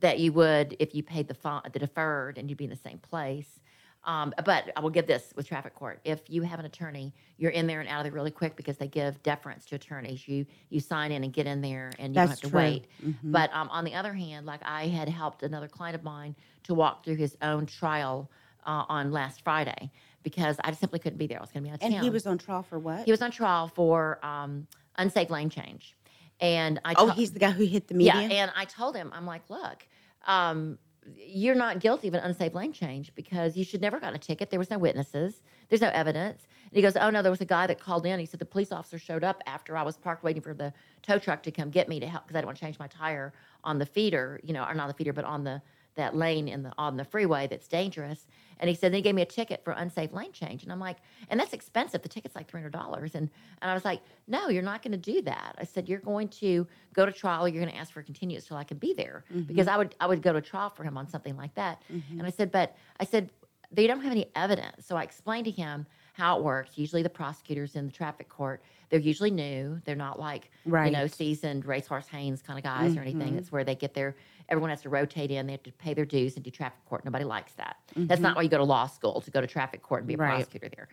[0.00, 2.98] that you would if you paid the the deferred and you'd be in the same
[2.98, 3.58] place.
[4.06, 7.50] Um, but I will give this with traffic court: if you have an attorney, you're
[7.50, 10.26] in there and out of there really quick because they give deference to attorneys.
[10.28, 12.60] You you sign in and get in there, and you That's don't have to true.
[12.60, 12.86] wait.
[13.04, 13.32] Mhm.
[13.32, 16.74] But um, on the other hand, like I had helped another client of mine to
[16.74, 18.30] walk through his own trial
[18.64, 19.90] uh, on last Friday
[20.22, 21.38] because I simply couldn't be there.
[21.38, 22.02] I was going to be out of and town.
[22.02, 23.04] he was on trial for what?
[23.04, 25.96] he was on trial for um, unsafe lane change,
[26.40, 28.14] and I oh, he's the guy who hit the media.
[28.14, 29.86] yeah, and I told him, I'm like, look,
[30.26, 30.78] um,
[31.14, 34.50] you're not guilty of an unsafe lane change because you should never got a ticket.
[34.50, 35.42] There was no witnesses.
[35.68, 36.46] There's no evidence.
[36.64, 38.18] And he goes, oh no, there was a guy that called in.
[38.18, 41.18] He said the police officer showed up after I was parked waiting for the tow
[41.18, 43.32] truck to come get me to help because I didn't want to change my tire
[43.64, 45.60] on the feeder, you know, or not the feeder, but on the
[45.96, 48.26] that lane in the on the freeway that's dangerous.
[48.58, 50.80] And he said then he gave me a ticket for unsafe lane change, and I'm
[50.80, 50.96] like,
[51.28, 52.00] and that's expensive.
[52.00, 53.28] The ticket's like three hundred dollars, and
[53.60, 55.56] and I was like, no, you're not going to do that.
[55.58, 57.46] I said you're going to go to trial.
[57.48, 59.42] You're going to ask for a continuance till I can be there mm-hmm.
[59.42, 61.82] because I would I would go to trial for him on something like that.
[61.92, 62.18] Mm-hmm.
[62.18, 63.30] And I said, but I said
[63.72, 64.86] they don't have any evidence.
[64.86, 66.78] So I explained to him how it works.
[66.78, 69.80] Usually the prosecutors in the traffic court, they're usually new.
[69.84, 70.50] They're not like
[70.86, 73.28] you know seasoned racehorse Haynes kind of guys or anything.
[73.28, 73.36] Mm-hmm.
[73.36, 74.16] That's where they get their
[74.48, 75.46] everyone has to rotate in.
[75.46, 77.04] They have to pay their dues and do traffic court.
[77.04, 77.76] Nobody likes that.
[77.96, 80.14] That's not why you go to law school to go to traffic court and be
[80.14, 80.34] a Right.
[80.36, 80.88] prosecutor there.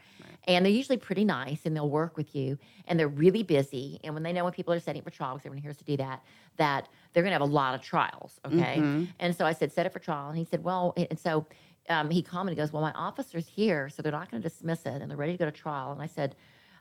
[0.48, 4.00] And they're usually pretty nice and they'll work with you and they're really busy.
[4.04, 5.78] And when they know when people are setting up for trial, because everyone here has
[5.78, 6.24] to do that,
[6.58, 8.39] that they're going to have a lot of trials.
[8.46, 9.08] Okay.
[9.20, 10.30] And so I said, set it for trial.
[10.30, 11.46] And he said, well, and so
[11.89, 14.86] um, he commented, he goes, well, my officer's here, so they're not going to dismiss
[14.86, 15.92] it and they're ready to go to trial.
[15.92, 16.36] And I said,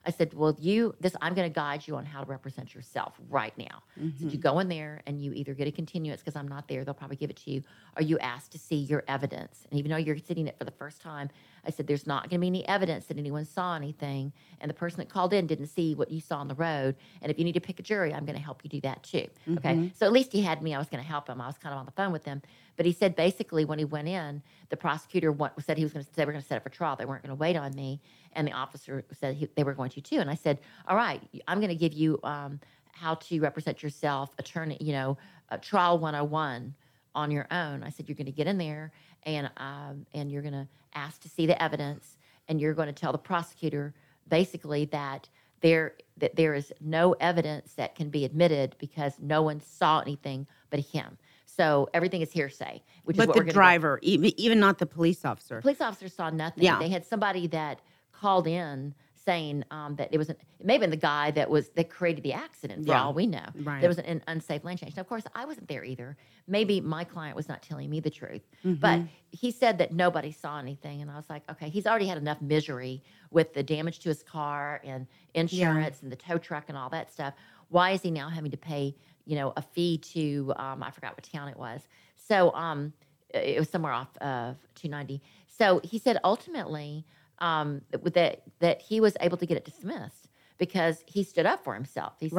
[0.04, 3.14] I said, well, you, this, I'm going to guide you on how to represent yourself
[3.30, 3.82] right now.
[3.96, 4.40] I said, you mm-hmm.
[4.40, 7.16] go in there and you either get a continuance because I'm not there, they'll probably
[7.16, 7.62] give it to you,
[7.96, 9.66] or you ask to see your evidence.
[9.70, 11.30] And even though you're sitting it for the first time,
[11.64, 14.32] I said, there's not going to be any evidence that anyone saw anything.
[14.60, 16.96] And the person that called in didn't see what you saw on the road.
[17.20, 19.02] And if you need to pick a jury, I'm going to help you do that
[19.02, 19.26] too.
[19.58, 19.92] Okay.
[19.94, 20.74] So at least he had me.
[20.74, 21.40] I was going to help him.
[21.40, 22.42] I was kind of on the phone with him.
[22.76, 26.12] But he said basically when he went in, the prosecutor said he was going to,
[26.14, 26.96] they were going to set up for trial.
[26.96, 28.00] They weren't going to wait on me.
[28.32, 30.18] And the officer said he, they were going to too.
[30.18, 32.58] And I said, all right, I'm going to give you um,
[32.92, 35.18] how to represent yourself, attorney, you know,
[35.50, 36.74] uh, trial 101
[37.14, 37.82] on your own.
[37.82, 38.90] I said, you're going to get in there
[39.24, 42.16] and um, and you're going to ask to see the evidence,
[42.48, 43.94] and you're going to tell the prosecutor
[44.28, 45.28] basically that
[45.60, 50.46] there that there is no evidence that can be admitted because no one saw anything
[50.70, 51.16] but him.
[51.46, 55.24] So everything is hearsay, which is But what the driver, even even not the police
[55.24, 55.60] officer.
[55.60, 56.64] police officers saw nothing.
[56.64, 56.78] Yeah.
[56.78, 57.80] They had somebody that
[58.12, 61.48] called in saying um, that it was an, it may have been the guy that
[61.48, 63.02] was that created the accident for Yeah.
[63.04, 63.44] all we know.
[63.62, 63.80] Right.
[63.80, 64.96] There was an, an unsafe lane change.
[64.96, 66.16] Now, of course, I wasn't there either.
[66.48, 68.80] Maybe my client was not telling me the truth, Mm-hmm.
[68.80, 72.18] but he said that nobody saw anything, and I was like, okay, he's already had
[72.18, 76.76] enough misery with the damage to his car and insurance and the tow truck and
[76.76, 77.34] all that stuff.
[77.68, 81.12] Why is he now having to pay, you know, a fee to um, I forgot
[81.16, 81.80] what town it was.
[82.16, 82.92] So um,
[83.32, 85.22] it was somewhere off of 290.
[85.48, 87.06] So he said ultimately
[87.42, 90.28] um, that that he was able to get it dismissed
[90.58, 92.14] because he stood up for himself.
[92.20, 92.36] He said,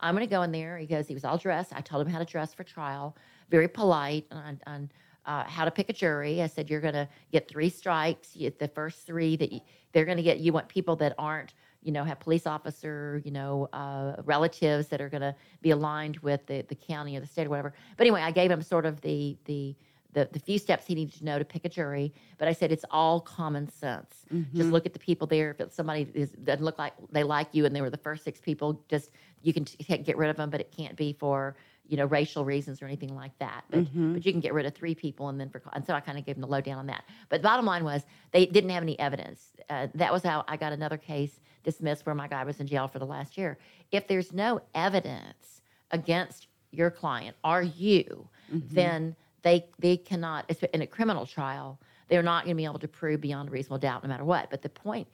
[0.00, 1.72] "I'm going to go in there." He goes, he was all dressed.
[1.74, 3.16] I told him how to dress for trial,
[3.50, 4.90] very polite on, on
[5.26, 6.40] uh, how to pick a jury.
[6.40, 8.36] I said, "You're going to get three strikes.
[8.36, 9.60] You get the first three that you,
[9.92, 10.38] they're going to get.
[10.38, 15.02] You want people that aren't." You know, have police officer, you know, uh, relatives that
[15.02, 17.74] are going to be aligned with the, the county or the state or whatever.
[17.98, 19.76] But anyway, I gave him sort of the the
[20.14, 22.12] the, the few steps he needed to know to pick a jury.
[22.38, 24.24] But I said it's all common sense.
[24.32, 24.56] Mm-hmm.
[24.56, 25.50] Just look at the people there.
[25.50, 28.24] If it's somebody is, doesn't look like they like you, and they were the first
[28.24, 29.10] six people, just
[29.42, 30.50] you can t- get rid of them.
[30.50, 33.64] But it can't be for you know racial reasons or anything like that.
[33.70, 34.14] But mm-hmm.
[34.14, 36.18] but you can get rid of three people, and then for and so I kind
[36.18, 37.04] of gave him the lowdown on that.
[37.28, 39.50] But the bottom line was they didn't have any evidence.
[39.68, 42.88] Uh, that was how I got another case dismissed where my guy was in jail
[42.88, 43.58] for the last year.
[43.90, 48.74] If there's no evidence against your client or you, mm-hmm.
[48.74, 51.78] then they they cannot in a criminal trial
[52.08, 54.50] they're not going to be able to prove beyond a reasonable doubt no matter what.
[54.50, 55.08] But the point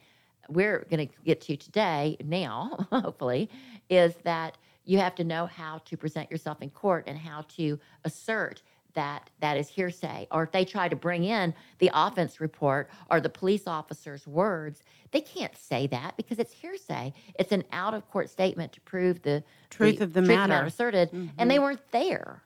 [0.49, 3.49] we're going to get to today now hopefully
[3.89, 7.79] is that you have to know how to present yourself in court and how to
[8.03, 8.61] assert
[8.93, 13.19] that that is hearsay or if they try to bring in the offense report or
[13.21, 17.11] the police officer's words they can't say that because it's hearsay.
[17.35, 20.63] It's an out of court statement to prove the Truth of the matter.
[20.63, 22.41] asserted and they weren't there.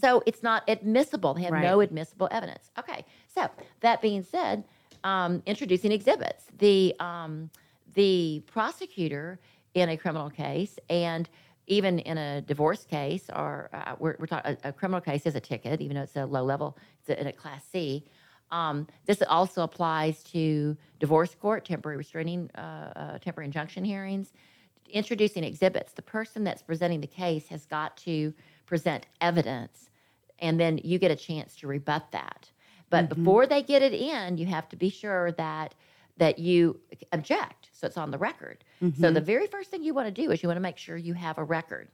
[0.00, 1.34] So it's not admissible.
[1.34, 1.62] They have Right.
[1.62, 2.70] no admissible evidence.
[2.78, 3.48] Okay so
[3.82, 4.64] that being said
[5.04, 6.46] um, introducing exhibits.
[6.58, 7.50] The um,
[7.94, 9.38] the prosecutor
[9.74, 11.28] in a criminal case and
[11.68, 15.34] even in a divorce case or uh, we're, we're talking a, a criminal case is
[15.34, 18.04] a ticket even though it's a low level it's a, in a class c.
[18.50, 24.32] Um, this also applies to divorce court temporary restraining uh, uh, temporary injunction hearings.
[24.90, 28.32] Introducing exhibits the person that's presenting the case has got to
[28.66, 29.90] present evidence
[30.38, 32.50] and then you get a chance to rebut that.
[32.90, 35.74] But before they get it in you have to be sure that
[36.16, 36.80] that you
[37.12, 38.64] object so it's on the record.
[39.00, 40.96] So the very first thing you want to do is you want to make sure
[40.96, 41.88] you have a record.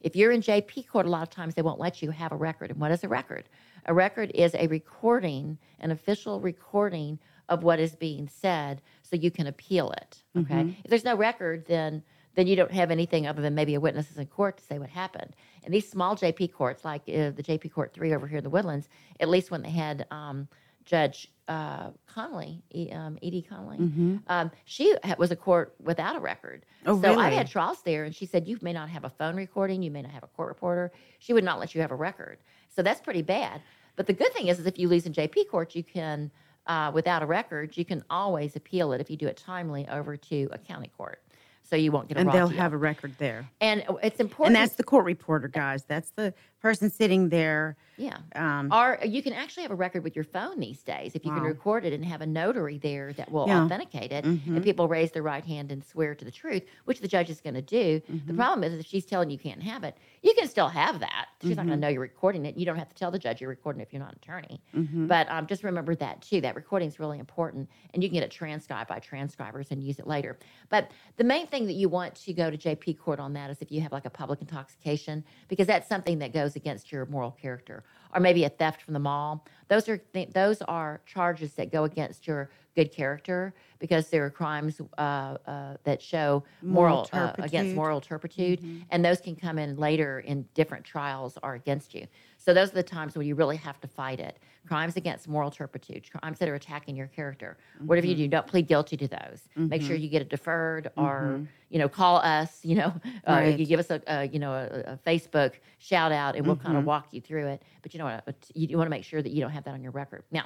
[0.00, 2.36] If you're in jp court a lot of times they won't let you have a
[2.36, 2.70] record.
[2.70, 3.48] And what is a record?
[3.86, 9.30] A record is a recording an official recording of what is being said so you
[9.30, 10.60] can appeal it okay?
[10.84, 12.02] If there's no record then
[12.34, 14.78] then you don't have anything other than maybe a witness is in court to say
[14.78, 15.34] what happened.
[15.64, 18.50] And these small JP courts, like uh, the JP Court 3 over here in the
[18.50, 20.46] Woodlands, at least when they had um,
[20.90, 23.78] Judge uh, Connolly, E- um, Edie Connolly,
[24.26, 26.66] um, she was a court without a record.
[26.84, 29.36] Oh, so I had trials there, and she said, You may not have a phone
[29.36, 30.90] recording, you may not have a court reporter.
[31.20, 32.38] She would not let you have a record.
[32.74, 33.62] So that's pretty bad.
[33.94, 36.32] But the good thing is, is if you lose in JP court, you can,
[36.66, 40.16] uh, without a record, you can always appeal it if you do it timely over
[40.16, 41.22] to a county court.
[41.62, 42.58] So you won't get a and they'll deal.
[42.58, 43.48] have a record there.
[43.60, 44.56] And it's important.
[44.56, 45.84] And that's the court reporter, guys.
[45.84, 47.76] That's the person sitting there.
[47.96, 48.16] yeah.
[48.34, 51.32] Um, Or you can actually have a record with your phone these days if you
[51.32, 53.62] can record it and have a notary there that will Yeah.
[53.64, 54.24] authenticate it.
[54.24, 54.46] Mhm.
[54.56, 57.42] And people raise their right hand and swear to the truth, which the judge is
[57.42, 58.00] going to do.
[58.00, 58.26] Mm-hmm.
[58.26, 61.28] The problem is if she's telling you can't have it, you can still have that.
[61.42, 61.74] She's not going Mm-hmm.
[61.74, 62.56] to know you're recording it.
[62.56, 64.62] You don't have to tell the judge you're recording it if you're not an attorney.
[64.74, 65.06] Mm-hmm.
[65.06, 66.40] But um, just remember that too.
[66.40, 69.98] That recording is really important, and you can get it transcribed by transcribers and use
[69.98, 70.38] it later.
[70.70, 73.60] But the main thing that you want to go to JP court on that is
[73.60, 77.30] if you have like a public intoxication, because that's something that goes against your moral
[77.30, 77.84] character,
[78.14, 79.44] or maybe a theft from the mall.
[79.68, 84.30] Those are th- those are charges that go against your good character because there are
[84.30, 88.60] crimes uh, uh, that show Moral moral, uh, against moral turpitude,
[88.90, 92.06] and those can come in later in different trials or against you.
[92.42, 94.38] So those are the times when you really have to fight it.
[94.66, 97.58] Crimes against moral turpitude, crimes that are attacking your character.
[97.84, 99.46] Whatever you do, don't plead guilty to those.
[99.56, 102.60] Make sure you get it deferred, or you know, call us.
[102.64, 102.86] You know,
[103.26, 103.58] uh, Right.
[103.58, 106.76] you give us a, a you know a, a Facebook shout out, and we'll kind
[106.78, 107.62] of walk you through it.
[107.82, 108.36] But you know what?
[108.54, 110.22] You want to make sure that you don't have that on your record.
[110.30, 110.44] Now,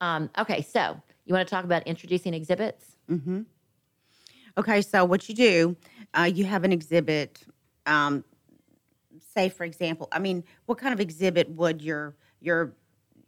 [0.00, 2.96] um, okay, so you want to talk about introducing exhibits?
[4.56, 5.76] Okay, so what you do,
[6.16, 7.42] uh, you have an exhibit.
[7.86, 8.24] Um,
[9.36, 12.74] say, for example, I mean, what kind of exhibit would your your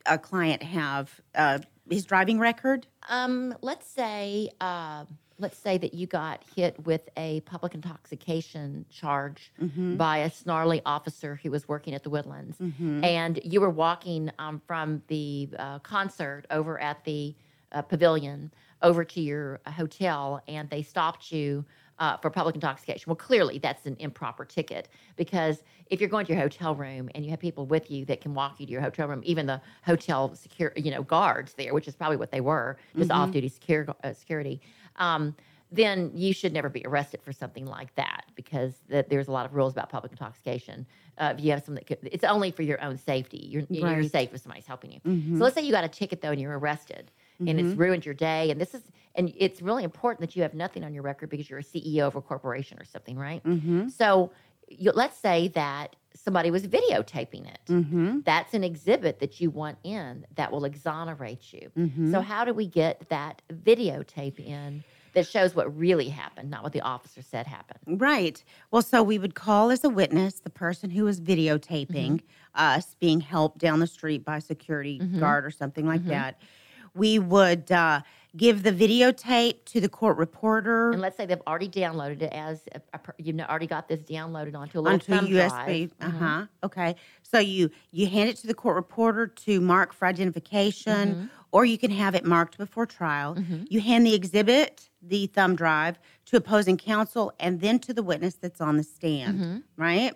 [0.06, 1.20] a client have?
[1.34, 1.58] Uh,
[1.90, 2.86] his driving record?
[3.08, 5.04] Um, let's say, uh,
[5.38, 9.96] let's say that you got hit with a public intoxication charge Mm-hmm.
[9.96, 12.56] by a snarly officer who was working at the Woodlands,
[13.04, 17.34] and you were walking um, from the uh, concert over at the
[17.72, 18.50] uh, pavilion
[18.82, 21.64] over to your uh, hotel, and they stopped you.
[21.98, 23.04] Uh, for public intoxication.
[23.06, 27.24] Well, clearly that's an improper ticket because if you're going to your hotel room and
[27.24, 29.62] you have people with you that can walk you to your hotel room, even the
[29.82, 33.86] hotel secure, you know, guards there, which is probably what they were, just off-duty secure,
[34.04, 34.60] uh, security,
[34.96, 35.34] um,
[35.72, 39.46] then you should never be arrested for something like that because th- there's a lot
[39.46, 40.86] of rules about public intoxication.
[41.16, 43.38] Uh, if you have something, that could, it's only for your own safety.
[43.50, 45.00] You're, you're safe if somebody's helping you.
[45.38, 48.14] So let's say you got a ticket though and you're arrested and it's ruined your
[48.14, 48.50] day.
[48.50, 48.82] And this is,
[49.14, 52.00] and it's really important that you have nothing on your record because you're a CEO
[52.00, 53.42] of a corporation or something, right?
[53.44, 53.88] Mm-hmm.
[53.88, 54.30] So
[54.68, 57.60] you, let's say that somebody was videotaping it.
[57.68, 58.20] Mm-hmm.
[58.24, 61.70] That's an exhibit that you want in that will exonerate you.
[61.76, 62.12] Mm-hmm.
[62.12, 66.72] So how do we get that videotape in that shows what really happened, not what
[66.72, 68.00] the officer said happened?
[68.00, 68.42] Right.
[68.70, 72.20] Well, so we would call as a witness the person who was videotaping
[72.54, 76.40] us being helped down the street by a security guard or something like that.
[76.96, 78.00] We would uh,
[78.36, 82.62] give the videotape to the court reporter And let's say they've already downloaded it as
[82.72, 85.90] a, a, you've already got this downloaded onto a little onto thumb USB.
[85.90, 85.94] drive.
[86.00, 86.46] Uh huh.
[86.64, 86.96] Okay.
[87.22, 91.26] So you you hand it to the court reporter to mark for identification, Mm-hmm.
[91.52, 93.36] or you can have it marked before trial.
[93.68, 98.34] You hand the exhibit, the thumb drive, to opposing counsel, and then to the witness
[98.34, 99.40] that's on the stand.
[99.40, 99.58] Mm-hmm.
[99.76, 100.12] Right.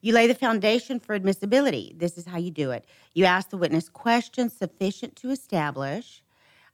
[0.00, 1.94] You lay the foundation for admissibility.
[1.96, 2.84] This is how you do it.
[3.14, 6.22] You ask the witness questions sufficient to establish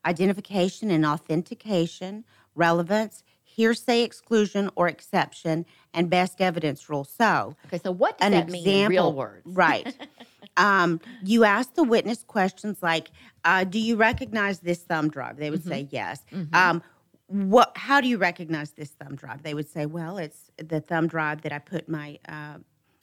[0.04, 7.02] identification and authentication, relevance, hearsay exclusion or exception, and best evidence rule.
[7.04, 9.46] So, Okay, so what does an that mean example, in real words?
[9.46, 9.96] right?
[10.56, 13.10] um, you ask the witness questions like,
[13.44, 15.70] uh, "Do you recognize this thumb drive?" They would Mm-hmm.
[15.70, 16.24] say yes.
[16.52, 16.82] Um,
[17.26, 17.72] what?
[17.76, 19.42] How do you recognize this thumb drive?
[19.42, 22.58] They would say, "Well, it's the thumb drive that I put my uh,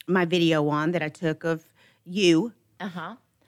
[0.06, 1.64] my video on that I took of
[2.04, 3.00] you." Uh-huh.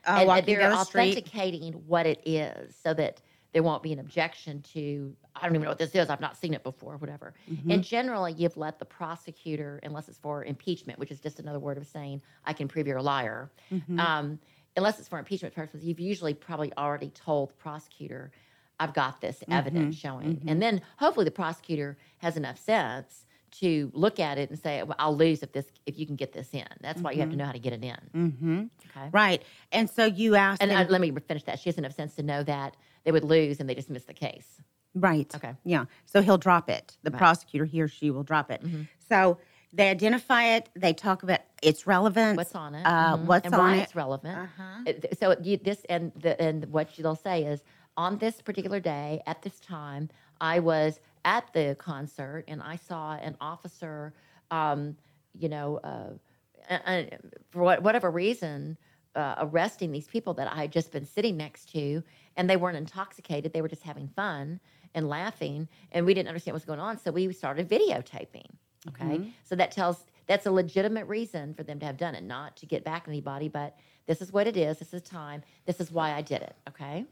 [0.05, 0.75] Uh, and they're the
[1.13, 3.21] authenticating what it is so that
[3.53, 6.37] there won't be an objection to i don't even know what this is i've not
[6.37, 7.71] seen it before whatever Mm-hmm.
[7.71, 11.77] and generally you've let the prosecutor unless it's for impeachment which is just another word
[11.77, 13.99] of saying i can prove you're a liar Mm-hmm.
[13.99, 14.39] um,
[14.77, 18.31] unless it's for impeachment purposes you've usually probably already told the prosecutor
[18.79, 20.07] i've got this evidence Mm-hmm.
[20.07, 24.83] showing and then hopefully the prosecutor has enough sense to look at it and say
[24.83, 27.29] well, i'll lose if this if you can get this in that's why you have
[27.29, 28.63] to know how to get it in Mm-hmm.
[28.97, 31.59] okay Right, and so you ask and them, uh, let me finish that.
[31.59, 34.61] She has enough sense to know that they would lose and they dismiss the case.
[34.95, 35.33] Right.
[35.35, 35.53] Okay.
[35.63, 35.85] Yeah.
[36.05, 36.97] So he'll drop it.
[37.03, 37.17] The Right.
[37.17, 38.63] prosecutor, he or she will drop it.
[38.63, 38.87] Mhm.
[39.07, 39.37] So
[39.71, 40.69] they identify it.
[40.75, 42.35] They talk about its relevance.
[42.37, 42.83] What's on it?
[42.85, 43.81] Uh, mhm, what's and on why it?
[43.83, 44.37] it's relevant.
[44.39, 44.63] Uh-huh.
[44.87, 47.63] Uh, So you, this and the, and what they'll say is
[47.95, 50.09] on this particular day at this time,
[50.41, 54.13] I was at the concert and I saw an officer,
[54.49, 54.95] um,
[55.37, 57.03] you know, uh,
[57.51, 58.77] for what, whatever reason.
[59.15, 62.03] Uh, arresting these people that I had just been sitting next to,
[62.35, 63.51] and they weren't intoxicated.
[63.51, 64.59] They were just having fun
[64.93, 66.99] and laughing, and we didn't understand what was going on.
[66.99, 68.45] So we started videotaping.
[68.89, 72.55] Okay, so that tells that's a legitimate reason for them to have done it, not
[72.57, 74.77] to get back at anybody, but this is what it is.
[74.77, 75.41] This is time.
[75.65, 76.55] This is why I did it.
[76.69, 77.05] Okay,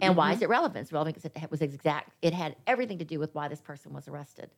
[0.00, 0.44] and why is mm-hmm.
[0.44, 0.82] it relevant?
[0.82, 2.10] It's relevant because it was exact.
[2.22, 4.50] It had everything to do with why this person was arrested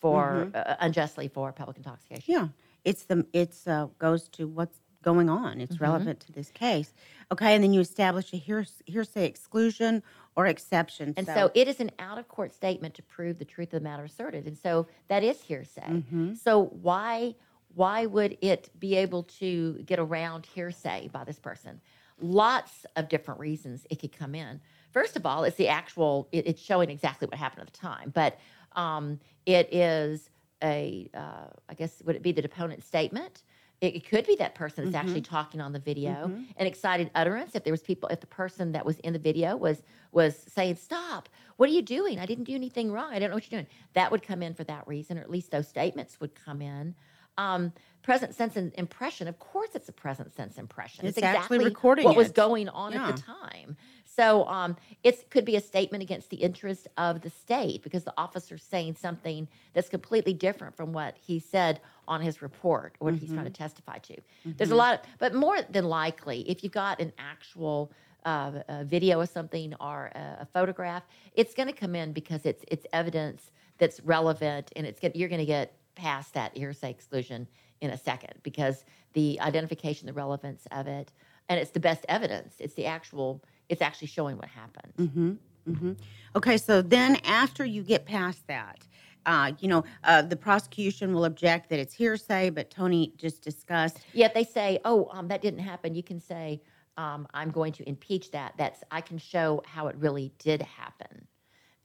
[0.00, 0.56] for mm-hmm.
[0.56, 2.24] uh, uh, unjustly for public intoxication.
[2.26, 2.48] Yeah.
[2.84, 5.60] It's the it's uh, goes to what's going on.
[5.60, 5.84] It's mm-hmm.
[5.84, 6.92] relevant to this case.
[7.30, 10.02] Okay, and then you establish a hears- hearsay exclusion
[10.34, 11.14] or exception.
[11.16, 13.88] And so, it is an out of court statement to prove the truth of the
[13.88, 14.46] matter asserted.
[14.46, 16.02] And so that is hearsay.
[16.34, 17.34] So why
[17.74, 21.80] why would it be able to get around hearsay by this person?
[22.18, 24.60] Lots of different reasons it could come in.
[24.96, 28.12] First of all, it's the actual it, it's showing exactly what happened at the time,
[28.14, 28.38] but
[28.76, 30.30] um, it is
[30.64, 33.42] a uh, I guess would it be the deponent's statement?
[33.82, 37.54] It, it could be that person that's actually talking on the video, an excited utterance.
[37.54, 39.82] If there was people, if the person that was in the video was
[40.12, 41.28] was saying, "Stop!
[41.58, 42.18] What are you doing?
[42.18, 43.12] I didn't do anything wrong.
[43.12, 45.30] I don't know what you're doing." That would come in for that reason, or at
[45.30, 46.94] least those statements would come in.
[47.36, 49.28] Um, present sense and impression.
[49.28, 51.04] Of course, it's a present sense impression.
[51.04, 53.76] It's It's, actually exactly recording what was going on at the time.
[54.16, 58.14] So um, it could be a statement against the interest of the state because the
[58.16, 63.20] officer's saying something that's completely different from what he said on his report or what
[63.20, 64.16] he's trying to testify to.
[64.44, 67.92] There's a lot of, but more than likely, if you've got an actual
[68.24, 72.46] uh, a video of something or a, a photograph, it's going to come in because
[72.46, 76.90] it's it's evidence that's relevant and it's get, you're going to get past that hearsay
[76.90, 77.46] exclusion
[77.82, 81.12] in a second because the identification, the relevance of it,
[81.48, 82.54] and it's the best evidence.
[82.58, 83.42] It's the actual.
[83.68, 84.92] It's actually showing what happened.
[84.98, 85.32] Mm-hmm.
[85.72, 85.92] Mm-hmm.
[86.36, 88.78] Okay, so then after you get past that,
[89.26, 93.98] uh, you know, uh, the prosecution will object that it's hearsay, but Toni just discussed.
[94.12, 96.62] Yet they say, "Oh, um, that didn't happen." You can say,
[96.96, 101.26] um, "I'm going to impeach that." That's I can show how it really did happen,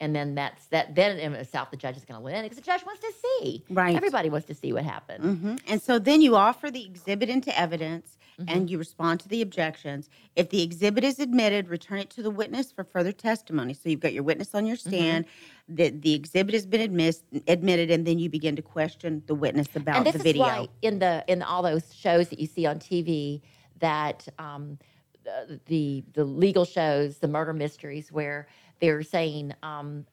[0.02, 0.96] and then that's that.
[0.96, 3.64] Then in itself, the judge is going to win because the judge wants to see.
[3.70, 3.96] Right.
[3.96, 5.24] Everybody wants to see what happened.
[5.40, 8.50] hmm And so then you offer the exhibit into evidence Mm-hmm.
[8.58, 10.10] and you respond to the objections.
[10.38, 13.74] If the exhibit is admitted, return it to the witness for further testimony.
[13.74, 14.90] So you've got your witness on your Mm-hmm.
[14.90, 15.26] stand,
[15.68, 19.68] the, the exhibit has been admis- admitted, and then you begin to question the witness
[19.76, 20.44] about and this the is video.
[20.44, 23.42] why in the in all those shows that you see on TV
[23.80, 24.80] that um,
[25.24, 28.48] the- the the legal shows, the murder mysteries, where
[28.80, 30.06] they're saying um,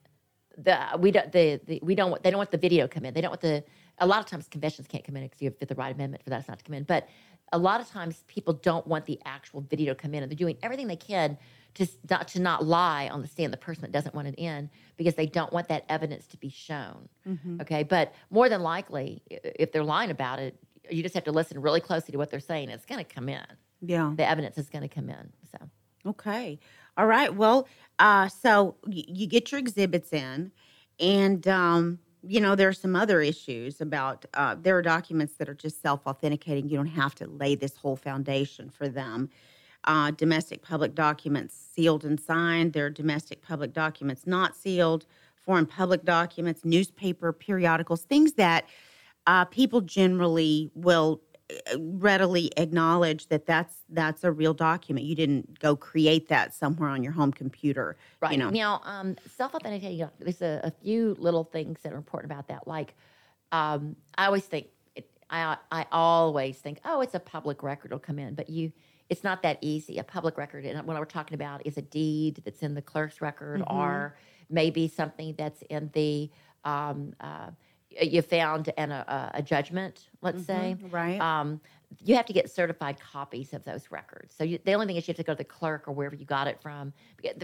[0.57, 3.05] the we don't the, the we don't want, they don't want the video to come
[3.05, 3.13] in.
[3.13, 3.63] They don't want the
[3.99, 6.29] a lot of times confessions can't come in because you have the right amendment for
[6.29, 6.83] that not to come in.
[6.83, 7.07] But
[7.51, 10.37] a lot of times people don't want the actual video to come in, and they're
[10.37, 11.37] doing everything they can
[11.75, 13.53] to not to not lie on the stand.
[13.53, 16.49] The person that doesn't want it in because they don't want that evidence to be
[16.49, 17.09] shown.
[17.27, 17.61] Mm-hmm.
[17.61, 20.55] Okay, but more than likely, if they're lying about it,
[20.89, 22.69] you just have to listen really closely to what they're saying.
[22.69, 23.45] It's going to come in.
[23.81, 24.13] Yeah.
[24.15, 25.31] The evidence is going to come in.
[25.51, 25.69] So
[26.05, 26.59] Okay.
[26.97, 27.33] All right.
[27.33, 27.67] Well,
[27.99, 30.51] uh, so y- you get your exhibits in,
[30.99, 34.25] and um, you know there are some other issues about.
[34.33, 36.69] Uh, there are documents that are just self-authenticating.
[36.69, 39.29] You don't have to lay this whole foundation for them.
[39.85, 42.73] Uh, domestic public documents sealed and signed.
[42.73, 45.05] There are domestic public documents not sealed.
[45.35, 48.65] Foreign public documents, newspaper, periodicals, things that
[49.25, 51.21] uh, people generally will
[51.77, 55.05] readily acknowledge that that's that's a real document.
[55.05, 57.97] You didn't go create that somewhere on your home computer.
[58.21, 58.49] right You know.
[58.49, 60.07] now, um, self-authenticating.
[60.19, 62.67] There's a, a few little things that are important about that.
[62.67, 62.93] Like,
[63.51, 67.87] um, I always think, it, I I always think, oh, it's a public record.
[67.87, 68.71] It'll come in, but you.
[69.09, 69.97] It's not that easy.
[69.97, 73.21] A public record, and what we're talking about is a deed that's in the clerk's
[73.21, 74.15] record, or
[74.51, 76.29] maybe something that's in the
[76.63, 77.49] um, uh,
[77.89, 80.75] you found an, a, a judgment, let's say.
[80.77, 81.19] Mm-hmm, right.
[81.19, 81.59] Um,
[82.03, 84.35] you have to get certified copies of those records.
[84.35, 86.15] So you, the only thing is you have to go to the clerk or wherever
[86.15, 86.93] you got it from,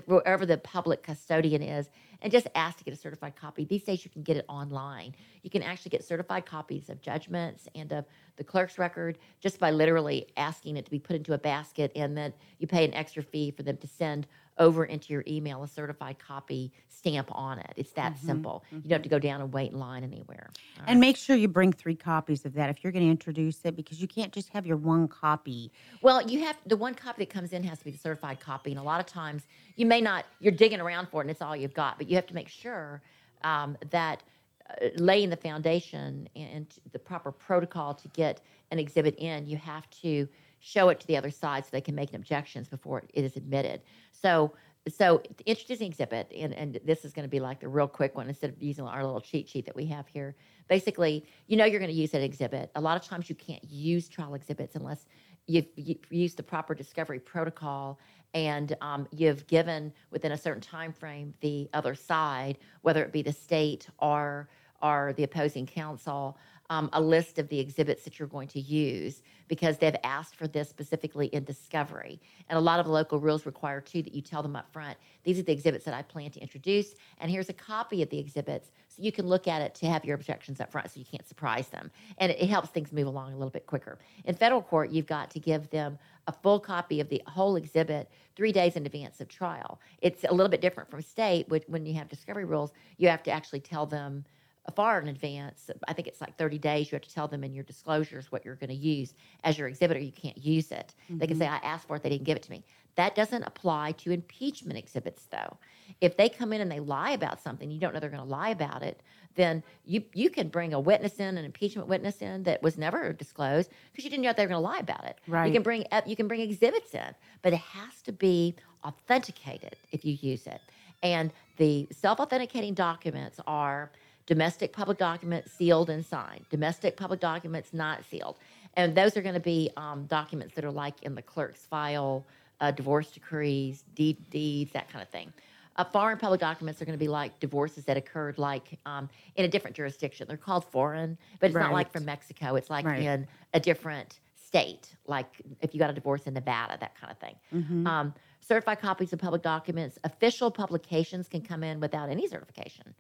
[0.06, 1.90] wherever the public custodian is,
[2.22, 3.66] and just ask to get a certified copy.
[3.66, 5.16] These days you can get it online.
[5.42, 8.06] You can actually get certified copies of judgments and of
[8.38, 12.16] the clerk's record just by literally asking it to be put into a basket, and
[12.16, 14.28] then you pay an extra fee for them to send
[14.58, 17.74] over into your email a certified copy stamp on it.
[17.76, 18.64] It's that simple.
[18.72, 20.50] You don't have to go down and wait in line anywhere.
[20.88, 23.76] and make sure you bring three copies of that if you're going to introduce it,
[23.76, 25.72] because you can't just have your one copy.
[26.02, 28.72] Well, you have the one copy that comes in has to be the certified copy,
[28.72, 29.44] and a lot of times
[29.76, 30.26] you may not.
[30.40, 31.98] You're digging around for it, and it's all you've got.
[31.98, 33.02] But you have to make sure
[33.44, 34.24] um, that
[34.70, 38.42] uh, laying the foundation and the proper protocol to get
[38.72, 40.28] an exhibit in, you have to
[40.66, 43.82] show it to the other side so they can make objections before it is admitted.
[44.12, 44.54] So.
[44.88, 48.30] So introducing exhibit, and, and this is going to be like the real quick one
[48.30, 50.36] instead of using our little cheat sheet that we have here.
[50.68, 52.70] Basically, you know you're going to use that exhibit.
[52.76, 55.08] A lot of times you can't use trial exhibits unless
[55.48, 58.00] you've, you've used the proper discovery protocol
[58.36, 63.24] and um, you've given within a certain time frame the other side, whether it be
[63.24, 64.50] the state or
[64.84, 66.38] or the opposing counsel,
[66.70, 70.48] um, a list of the exhibits that you're going to use because they've asked for
[70.48, 72.20] this specifically in discovery.
[72.50, 75.38] And a lot of local rules require too that you tell them up front, these
[75.40, 78.72] are the exhibits that I plan to introduce, and here's a copy of the exhibits
[78.88, 81.28] so you can look at it to have your objections up front so you can't
[81.28, 81.92] surprise them.
[82.18, 84.00] And it, it helps things move along a little bit quicker.
[84.24, 88.10] In federal court, you've got to give them a full copy of the whole exhibit
[88.36, 89.80] three days in advance of trial.
[90.02, 93.24] It's a little bit different from state, which when you have discovery rules, you have
[93.24, 94.26] to actually tell them
[94.72, 95.70] far in advance.
[95.88, 96.92] I think it's like 30 days.
[96.92, 99.14] You have to tell them in your disclosures what you're going to use
[99.44, 100.00] as your exhibitor.
[100.00, 100.94] You can't use it.
[101.10, 101.44] They can mm-hmm.
[101.44, 102.64] say, I asked for it, they didn't give it to me.
[102.96, 105.58] That doesn't apply to impeachment exhibits, though.
[106.02, 108.30] If they come in and they lie about something, you don't know they're going to
[108.30, 109.02] lie about it,
[109.36, 113.12] then you, you can bring a witness in, an impeachment witness in that was never
[113.14, 115.20] disclosed because you didn't know they were going to lie about it.
[115.28, 115.48] Right.
[115.48, 120.06] You can bring you can bring exhibits in, but it has to be authenticated if
[120.06, 120.62] you use it.
[121.04, 123.92] And the self-authenticating documents are
[124.26, 128.38] domestic public documents sealed and signed, domestic public documents not sealed,
[128.76, 132.26] and those are going to be um, documents that are like in the clerk's file,
[132.62, 135.32] uh, divorce decrees, deed deeds, that kind of thing.
[135.78, 139.44] Uh, foreign public documents are going to be like divorces that occurred like um, in
[139.44, 140.26] a different jurisdiction.
[140.28, 142.56] They're called foreign, but it's not like from Mexico.
[142.56, 143.02] It's like Right.
[143.02, 145.28] in a different state, like
[145.60, 147.36] if you got a divorce in Nevada, that kind of thing.
[147.54, 147.88] Mm-hmm.
[147.88, 152.94] Um, certified copies of public documents, official publications can come in without any certification.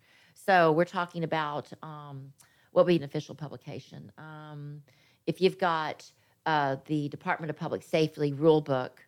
[0.45, 2.31] So we're talking about um,
[2.71, 4.11] what would be an official publication?
[4.17, 4.81] Um,
[5.25, 6.09] if you've got
[6.45, 9.01] uh, the Department of Public Safety rule book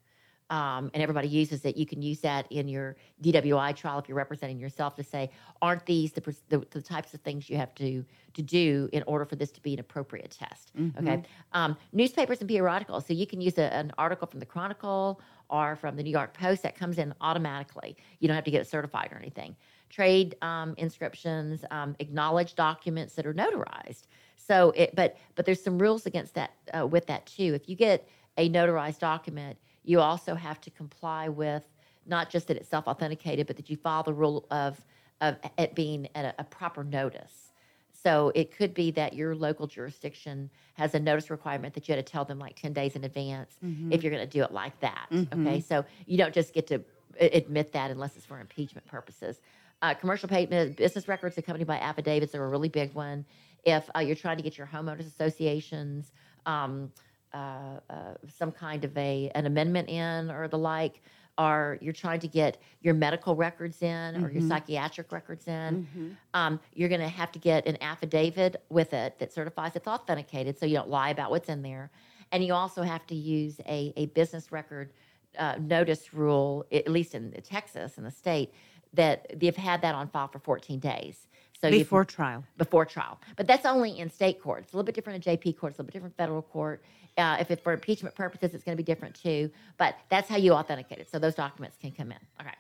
[0.50, 4.18] um, and everybody uses it, you can use that in your DWI trial if you're
[4.18, 5.30] representing yourself to say,
[5.62, 9.26] aren't these the, the, the types of things you have to to do in order
[9.26, 10.72] for this to be an appropriate test?
[11.00, 11.24] Okay,
[11.54, 13.06] um, newspapers and periodicals.
[13.06, 15.20] So you can use a, an article from the Chronicle
[15.50, 17.98] or from the New York Post that comes in automatically.
[18.20, 19.56] You don't have to get it certified or anything.
[19.90, 24.04] Trade um, inscriptions, um, acknowledged documents that are notarized.
[24.36, 27.54] So, it, but but there's some rules against that uh, with that too.
[27.54, 29.58] If you get a notarized document,
[29.88, 31.64] you also have to comply with
[32.06, 34.80] not just that it's self authenticated, but that you follow the rule of
[35.22, 37.52] of it being at a, a proper notice.
[37.92, 42.06] So it could be that your local jurisdiction has a notice requirement that you had
[42.06, 43.58] to tell them like 10 days in advance
[43.92, 45.08] if you're going to do it like that.
[45.34, 45.60] Okay.
[45.62, 46.82] So you don't just get to
[47.20, 49.42] admit that unless it's for impeachment purposes.
[49.82, 53.26] Uh, commercial payment, business records accompanied by affidavits are a really big one.
[53.64, 56.12] If uh, you're trying to get your homeowners associations,
[56.46, 56.92] um,
[57.34, 57.94] uh, uh,
[58.28, 61.02] some kind of a an amendment in or the like,
[61.38, 65.88] or you're trying to get your medical records in or your psychiatric records in,
[66.34, 70.58] um, you're going to have to get an affidavit with it that certifies it's authenticated,
[70.58, 71.92] so you don't lie about what's in there,
[72.32, 74.92] and you also have to use a a business record
[75.38, 78.52] uh, notice rule, at least in Texas in the state,
[78.94, 81.28] that they've had that on file for 14 days.
[81.60, 82.44] So Before trial.
[82.58, 83.20] before trial.
[83.36, 84.64] But that's only in state court.
[84.64, 85.72] It's a little bit different in JP court.
[85.72, 86.84] It's a little bit different federal court.
[87.18, 89.50] Uh, if it's for impeachment purposes, it's going to be different too.
[89.78, 91.10] But that's how you authenticate it.
[91.12, 92.20] So those documents can come in.
[92.40, 92.54] Okay.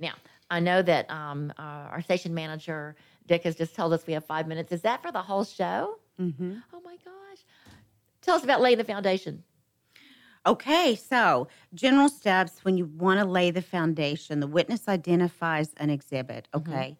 [0.00, 0.14] Now,
[0.50, 2.96] I know that um, uh, our station manager,
[3.26, 4.72] Dick, has just told us we have five minutes.
[4.72, 5.98] Is that for the whole show?
[6.20, 6.54] Mm-hmm.
[6.72, 7.38] Oh my gosh.
[8.22, 9.44] Tell us about laying the foundation.
[10.46, 15.90] Okay, so general steps when you want to lay the foundation, the witness identifies an
[15.90, 16.48] exhibit.
[16.54, 16.96] Okay.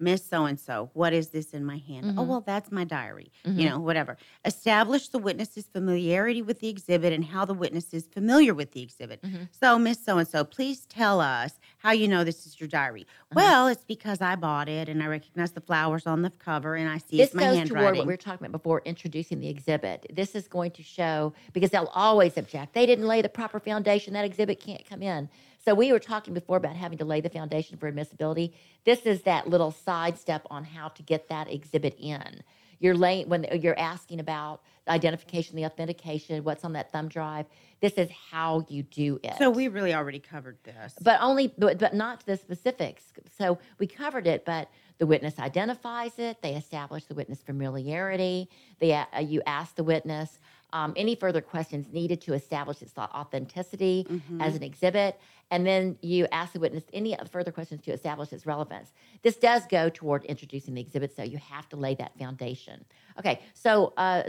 [0.00, 2.06] Miss so and so, what is this in my hand?
[2.06, 2.26] Oh, mm-hmm.
[2.28, 3.64] well, that's my diary, you mm-hmm.
[3.64, 4.16] know, whatever.
[4.44, 8.82] Establish the witness's familiarity with the exhibit and how the witness is familiar with the
[8.82, 9.22] exhibit.
[9.22, 9.44] Mm-hmm.
[9.50, 13.02] So, Miss so and so, please tell us how you know this is your diary.
[13.02, 13.34] Uh-huh.
[13.36, 16.88] Well, it's because I bought it and I recognize the flowers on the cover and
[16.88, 19.48] I see this it's my goes toward what we were talking about before introducing the
[19.48, 20.06] exhibit.
[20.12, 22.74] This is going to show because they'll always object.
[22.74, 24.14] They didn't lay the proper foundation.
[24.14, 25.28] That exhibit can't come in.
[25.64, 28.54] So we were talking before about having to lay the foundation for admissibility.
[28.84, 32.42] This is that little sidestep on how to get that exhibit in.
[32.78, 37.44] You're laying when you're asking about the identification, the authentication, what's on that thumb drive.
[37.80, 40.94] This is how you do it so, we really already covered this.
[41.02, 43.04] but only but, but not the specifics
[43.38, 48.48] so we covered it but the witness identifies it they establish the witness familiarity
[48.80, 50.38] they uh, you ask the witness
[50.72, 54.06] um, any further questions needed to establish its authenticity
[54.40, 55.18] as an exhibit
[55.52, 58.92] and then you ask the witness any further questions to establish its relevance
[59.22, 62.84] this does go toward introducing the exhibit so you have to lay that foundation
[63.18, 64.22] okay so uh,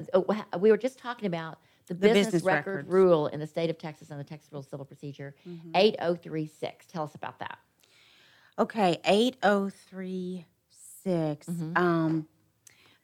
[0.59, 2.89] we were just talking about the, The business, business record records.
[2.89, 5.35] rule in the state of Texas and the Texas Rules of Civil Procedure,
[5.75, 6.85] 8036.
[6.85, 7.57] Tell us about that.
[8.57, 10.45] Okay, eight oh three
[11.03, 11.47] six.
[11.47, 11.75] Mm-hmm.
[11.75, 12.27] Um,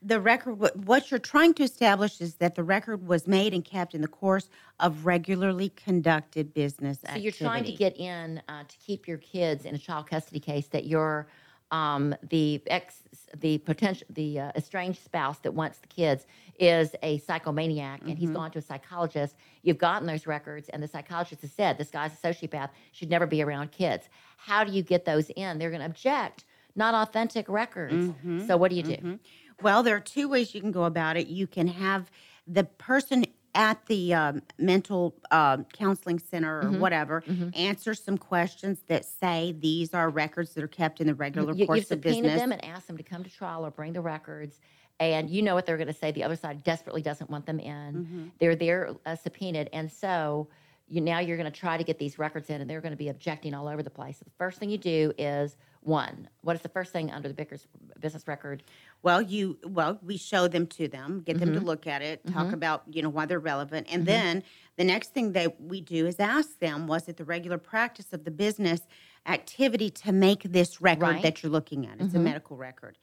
[0.01, 0.53] the record.
[0.85, 4.07] What, you're trying to establish is that the record was made and kept in the
[4.07, 9.17] course of regularly conducted business So you're trying to get in uh, to keep your
[9.17, 11.27] kids in a child custody case that you're
[11.71, 13.01] um, the ex,
[13.35, 16.25] the potential, the uh, estranged spouse that wants the kids
[16.59, 18.15] is a psychomaniac, and Mm-hmm.
[18.15, 19.35] he's gone to a psychologist.
[19.63, 23.27] You've gotten those records, and the psychologist has said this guy's a sociopath, should never
[23.27, 24.07] be around kids.
[24.37, 25.57] How do you get those in?
[25.57, 26.45] They're going to object,
[26.75, 27.93] not authentic records.
[27.95, 28.47] Mm-hmm.
[28.47, 29.19] So what do you do?
[29.61, 31.27] Well, there are two ways you can go about it.
[31.27, 32.11] You can have
[32.47, 36.79] the person at the um, mental um counseling center or Mm-hmm.
[36.79, 37.23] whatever
[37.55, 41.65] answer some questions that say these are records that are kept in the regular you,
[41.65, 42.39] course of business.
[42.39, 44.59] them and asked them to come to trial or bring the records
[44.99, 47.59] and you know what they're going to say the other side desperately doesn't want them
[47.59, 48.23] in Mm-hmm.
[48.39, 50.47] they're there uh, subpoenaed and so
[50.89, 52.97] you now you're going to try to get these records in and they're going to
[52.97, 56.55] be objecting all over the place so the first thing you do is one what
[56.55, 57.65] is the first thing under the Bickers
[57.99, 58.61] business record
[59.07, 61.65] Well, you well, we show them to them, get them to Mm-hmm.
[61.65, 64.43] look at it, talk about you know why they're relevant, and then
[64.75, 68.25] the next thing that we do is ask them, was it the regular practice of
[68.25, 68.81] the business
[69.25, 71.13] activity to make this record Right.
[71.13, 71.21] Mm-hmm.
[71.21, 72.01] that you're looking at?
[72.01, 72.97] It's a medical record.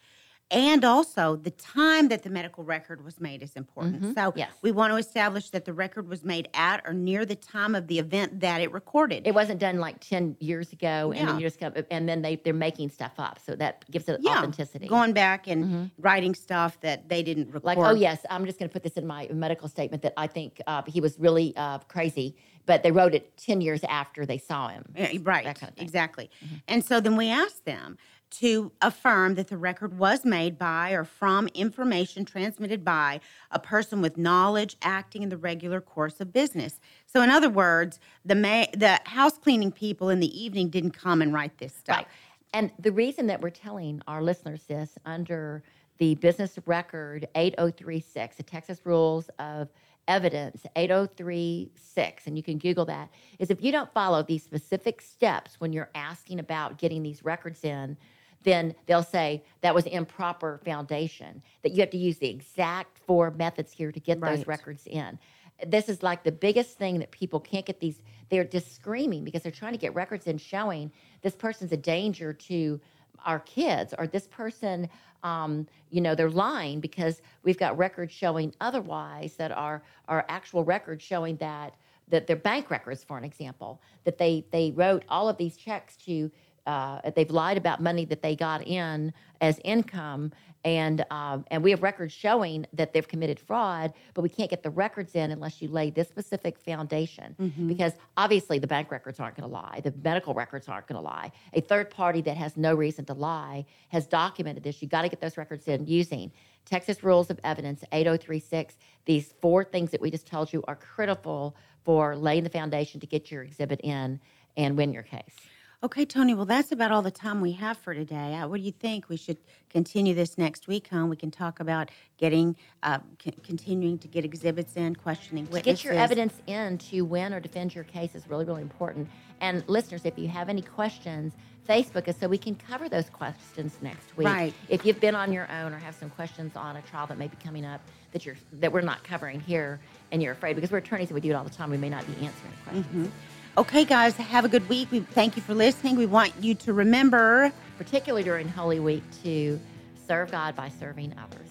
[0.55, 4.15] And also, the time that the medical record was made is important.
[4.15, 4.39] So, Mm-hmm.
[4.39, 4.51] Yes.
[4.63, 7.89] we want to establish that the record was made at or near the time of
[7.89, 9.27] the event that it recorded.
[9.27, 11.27] it wasn't done like 10 years ago and Yeah.
[11.27, 14.21] then you just come and then they, they're making stuff up so that gives it
[14.25, 17.65] authenticity Going back and writing stuff that they didn't record.
[17.65, 20.27] Like, oh yes, I'm just going to put this in my medical statement that I
[20.29, 22.37] think uh, he was really uh, crazy,
[22.67, 24.85] but they wrote it ten years after they saw him.
[25.23, 25.45] Right.
[25.45, 25.69] Kind of thing.
[25.71, 25.83] Mm-hmm.
[25.83, 26.31] Exactly.
[26.69, 27.97] And so then we asked them
[28.39, 33.21] to affirm that the record was made by or from information transmitted by
[33.51, 36.81] a person with knowledge acting in the regular course of business.
[37.07, 41.23] So, in other words, the ma- the house cleaning people in the evening didn't come
[41.23, 41.99] and write this stuff.
[41.99, 42.07] Right.
[42.53, 45.63] And the reason that we're telling our listeners this under
[45.99, 49.69] the business record 8036, the Texas Rules of
[50.07, 53.09] Evidence 8036, and you can Google that,
[53.39, 57.65] is if you don't follow these specific steps when you're asking about getting these records
[57.65, 57.97] in,
[58.45, 63.31] then they'll say that was improper foundation, that you have to use the exact four
[63.33, 64.37] methods here to get Right.
[64.39, 65.19] those records in.
[65.67, 69.43] This is like the biggest thing that people can't get these, they're just screaming because
[69.43, 70.93] they're trying to get records in showing
[71.23, 72.81] this person's a danger to
[73.25, 74.89] our kids or this person
[75.23, 80.65] um, you know they're lying because we've got records showing otherwise that are are actual
[80.65, 81.75] records showing that
[82.09, 85.97] that their bank records for an example that they they wrote all of these checks
[85.97, 86.31] to
[86.67, 90.33] uh, they've lied about money that they got in as income.
[90.65, 94.63] And um, and we have records showing that they've committed fraud but we can't get
[94.63, 97.35] the records in unless you lay this specific foundation.
[97.69, 99.81] Because obviously the bank records aren't going to lie.
[99.85, 101.33] The medical records aren't going to lie.
[101.53, 104.81] A third party that has no reason to lie has documented this.
[104.81, 106.33] You got to get those records in using
[106.65, 111.55] texas rules of evidence 8036 these four things that we just told you are critical
[111.85, 114.21] for laying the foundation to get your exhibit in
[114.57, 115.37] and win your case
[115.85, 116.33] Okay, Toni.
[116.33, 118.37] Well, that's about all the time we have for today.
[118.37, 119.11] Uh, what do you think?
[119.11, 119.37] We should
[119.69, 121.05] continue this next week, huh?
[121.05, 125.83] We can talk about getting, uh, c- continuing to get exhibits in, questioning To witnesses.
[125.83, 129.11] get your evidence in to win or defend your case is really, really important.
[129.43, 131.35] And listeners, if you have any questions,
[131.69, 134.27] Facebook is so we can cover those questions next week.
[134.27, 134.55] Right.
[134.71, 137.29] If you've been on your own or have some questions on a trial that may
[137.29, 137.83] be coming up
[138.13, 139.81] that you're that we're not covering here
[140.13, 141.91] and you're afraid because we're attorneys and we do it all the time, we may
[141.91, 143.11] not be answering questions.
[143.57, 144.91] Okay, guys, have a good week.
[144.91, 145.95] We thank you for listening.
[145.95, 147.53] We want you to remember.
[147.79, 149.61] Particularly during Holy Week to
[150.09, 151.49] serve God by serving others.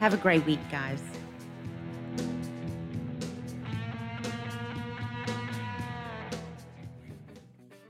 [0.00, 1.00] Have a great week, guys.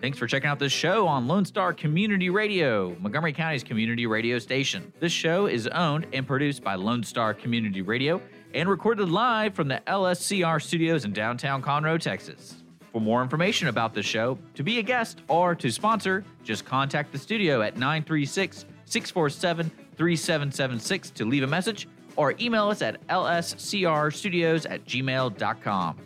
[0.02, 4.38] Thanks for checking out this show on Lone Star Community Radio, Montgomery County's community radio
[4.38, 4.92] station.
[5.00, 8.20] This show is owned and produced by Lone Star Community Radio
[8.52, 12.59] and recorded live from the LSCR studios in downtown Conroe, Texas.
[12.92, 17.12] For more information about the show, to be a guest, or to sponsor, just contact
[17.12, 21.86] the studio at 936 647 3776 to leave a message
[22.16, 25.96] or email us at lscrstudios at gmail.com.